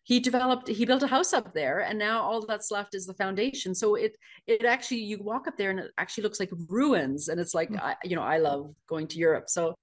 [0.06, 3.14] He developed, he built a house up there, and now all that's left is the
[3.14, 3.74] foundation.
[3.74, 7.30] So it, it actually, you walk up there and it actually looks like ruins.
[7.30, 7.86] And it's like, mm-hmm.
[7.86, 9.45] I, you know, I love going to Europe.
[9.47, 9.76] So,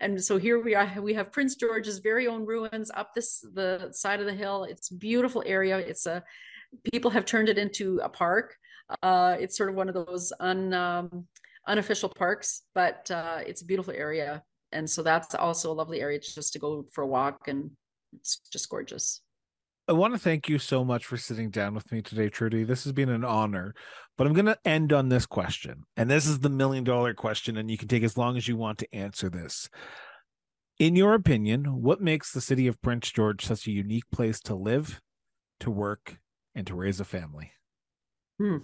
[0.00, 3.90] and so here we are, we have Prince George's very own ruins up this, the
[3.92, 4.64] side of the hill.
[4.64, 5.78] It's beautiful area.
[5.78, 6.24] It's a,
[6.90, 8.56] people have turned it into a park.
[9.02, 11.26] Uh, it's sort of one of those un, um,
[11.68, 14.42] unofficial parks, but uh, it's a beautiful area.
[14.72, 17.70] And so that's also a lovely area just to go for a walk, and
[18.12, 19.22] it's just gorgeous.
[19.88, 22.62] I want to thank you so much for sitting down with me today, Trudy.
[22.62, 23.74] This has been an honor.
[24.18, 25.84] But I'm going to end on this question.
[25.96, 28.56] And this is the million dollar question, and you can take as long as you
[28.56, 29.70] want to answer this.
[30.78, 34.54] In your opinion, what makes the city of Prince George such a unique place to
[34.54, 35.00] live,
[35.60, 36.18] to work,
[36.54, 37.52] and to raise a family?
[38.38, 38.58] Hmm.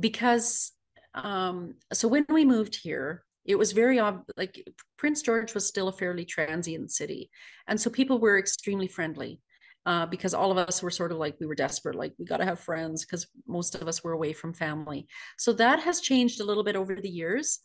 [0.00, 0.72] Because
[1.14, 5.88] um, so when we moved here, it was very ob- like Prince George was still
[5.88, 7.30] a fairly transient city,
[7.68, 9.40] and so people were extremely friendly.
[9.86, 12.38] Uh, because all of us were sort of like we were desperate, like we got
[12.38, 15.06] to have friends because most of us were away from family.
[15.36, 17.58] So that has changed a little bit over the years,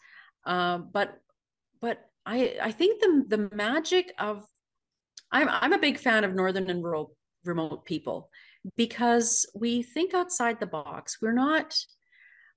[0.45, 1.17] uh, but
[1.79, 4.45] but I I think the the magic of
[5.31, 7.15] I'm I'm a big fan of northern and rural
[7.45, 8.29] remote people
[8.75, 11.17] because we think outside the box.
[11.21, 11.77] We're not,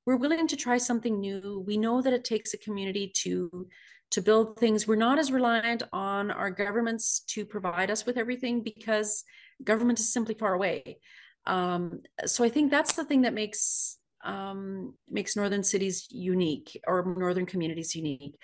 [0.06, 1.62] we're willing to try something new.
[1.66, 3.68] We know that it takes a community to
[4.10, 4.86] to build things.
[4.86, 9.24] We're not as reliant on our governments to provide us with everything because
[9.62, 10.98] government is simply far away.
[11.46, 17.14] Um, so I think that's the thing that makes um, makes northern cities unique or
[17.18, 18.36] northern communities unique.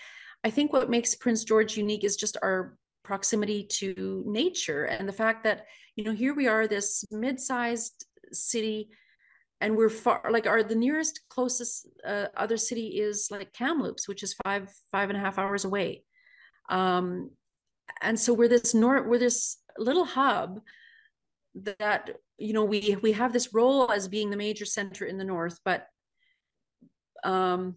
[0.42, 5.12] I think what makes Prince George unique is just our proximity to nature and the
[5.12, 5.64] fact that
[5.96, 8.90] you know here we are this mid-sized city
[9.62, 14.22] and we're far like our the nearest closest uh, other city is like kamloops which
[14.22, 16.02] is five five and a half hours away
[16.68, 17.30] um
[18.02, 20.60] and so we're this north we're this little hub
[21.54, 25.24] that you know we we have this role as being the major center in the
[25.24, 25.86] north but
[27.24, 27.76] um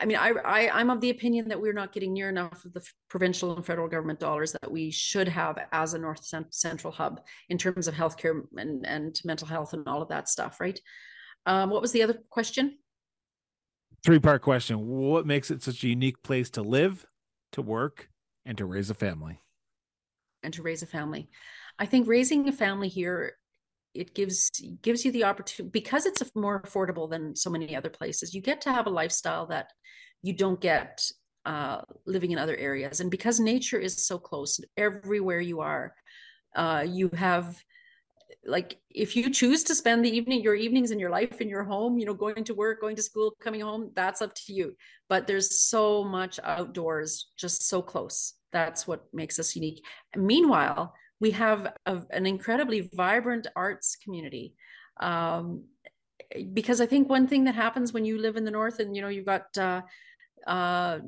[0.00, 2.72] I mean, I, I i'm of the opinion that we're not getting near enough of
[2.72, 7.20] the provincial and federal government dollars that we should have as a North Central hub
[7.48, 10.80] in terms of healthcare and, and mental health and all of that stuff, right?
[11.46, 12.78] Um, what was the other question?
[14.04, 14.86] Three part question.
[14.86, 17.04] What makes it such a unique place to live,
[17.52, 18.08] to work,
[18.44, 19.40] and to raise a family?
[20.42, 21.28] And to raise a family.
[21.78, 23.34] I think raising a family here
[23.94, 24.50] it gives
[24.82, 28.60] gives you the opportunity because it's more affordable than so many other places you get
[28.60, 29.72] to have a lifestyle that
[30.22, 31.10] you don't get
[31.44, 33.00] uh, living in other areas.
[33.00, 35.94] And because nature is so close everywhere you are,
[36.54, 37.62] uh, you have
[38.44, 41.64] like if you choose to spend the evening your evenings in your life in your
[41.64, 44.76] home you know going to work going to school coming home that's up to you.
[45.08, 48.34] But there's so much outdoors just so close.
[48.52, 49.82] That's what makes us unique.
[50.14, 54.54] Meanwhile we have a, an incredibly vibrant arts community.
[55.00, 55.64] Um,
[56.52, 59.00] because i think one thing that happens when you live in the north and you
[59.00, 59.80] know you've got uh,
[60.46, 60.98] uh,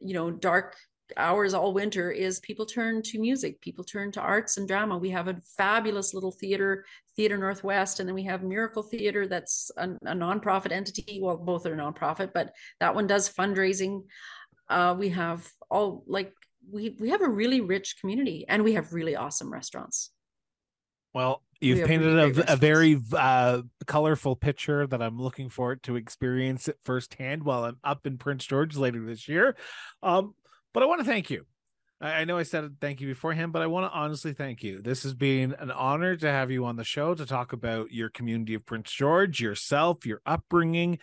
[0.00, 0.74] you know dark
[1.16, 4.98] hours all winter is people turn to music people turn to arts and drama.
[4.98, 6.84] We have a fabulous little theater
[7.16, 11.20] theater northwest and then we have miracle theater that's a, a nonprofit entity.
[11.22, 14.02] Well both are nonprofit but that one does fundraising.
[14.68, 16.32] Uh, we have all like
[16.70, 20.10] we we have a really rich community and we have really awesome restaurants
[21.14, 25.96] well you've painted really a, a, very uh, colorful picture that i'm looking forward to
[25.96, 29.56] experience it firsthand while i'm up in prince george later this year
[30.02, 30.34] um,
[30.78, 31.44] but I want to thank you.
[32.00, 34.80] I, know I said thank you beforehand, but I want to honestly thank you.
[34.80, 38.08] This has been an honor to have you on the show to talk about your
[38.08, 41.00] community of Prince George, yourself, your upbringing,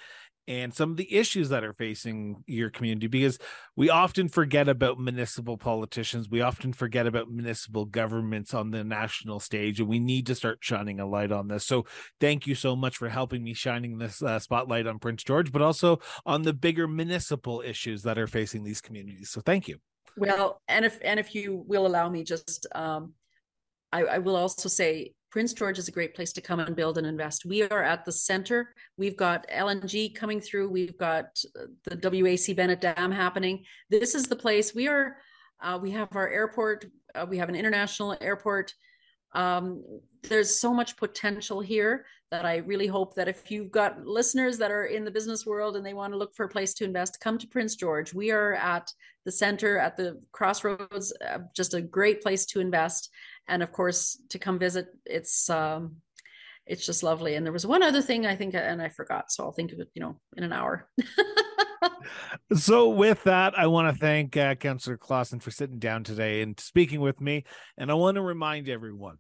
[0.47, 3.39] and some of the issues that are facing your community because
[3.75, 6.29] we often forget about municipal politicians.
[6.29, 10.59] We often forget about municipal governments on the national stage and we need to start
[10.61, 11.65] shining a light on this.
[11.65, 11.85] So
[12.19, 15.61] thank you so much for helping me shining this uh, spotlight on prince george but
[15.61, 19.29] also on the bigger municipal issues that are facing these communities.
[19.29, 19.77] So thank you.
[20.17, 23.13] Well and if and if you will allow me just um
[23.95, 26.97] I, I will also say Prince George is a great place to come and build
[26.97, 27.45] and invest.
[27.45, 28.73] We are at the center.
[28.97, 30.69] We've got LNG coming through.
[30.69, 31.27] We've got
[31.85, 33.63] the WAC Bennett Dam happening.
[33.89, 34.75] This is the place.
[34.75, 35.15] We are.
[35.61, 36.85] Uh, we have our airport.
[37.15, 38.73] Uh, we have an international airport.
[39.33, 39.83] Um,
[40.23, 44.71] there's so much potential here that I really hope that if you've got listeners that
[44.71, 47.21] are in the business world and they want to look for a place to invest,
[47.21, 48.13] come to Prince George.
[48.13, 48.91] We are at
[49.25, 53.09] the center, at the crossroads, uh, just a great place to invest
[53.47, 55.97] and of course to come visit it's um
[56.67, 57.35] it's just lovely.
[57.35, 59.79] And there was one other thing i think and i forgot so i'll think of
[59.79, 60.89] it you know in an hour.
[62.55, 66.59] So with that i want to thank uh, councillor Klassen for sitting down today and
[66.59, 67.45] speaking with me.
[67.77, 69.17] And i want to remind everyone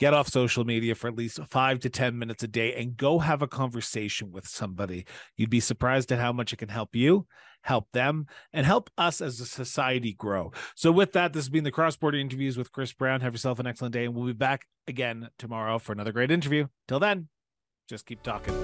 [0.00, 3.18] get off social media for at least five to 10 minutes a day and go
[3.18, 5.06] have a conversation with somebody.
[5.36, 7.26] You'd be surprised at how much it can help you,
[7.64, 10.52] help them, and help us as a society grow.
[10.74, 13.20] So, with that, this has been the Cross Border Interviews with Chris Brown.
[13.20, 16.68] Have yourself an excellent day, and we'll be back again tomorrow for another great interview.
[16.86, 17.28] Till then,
[17.88, 18.54] just keep talking.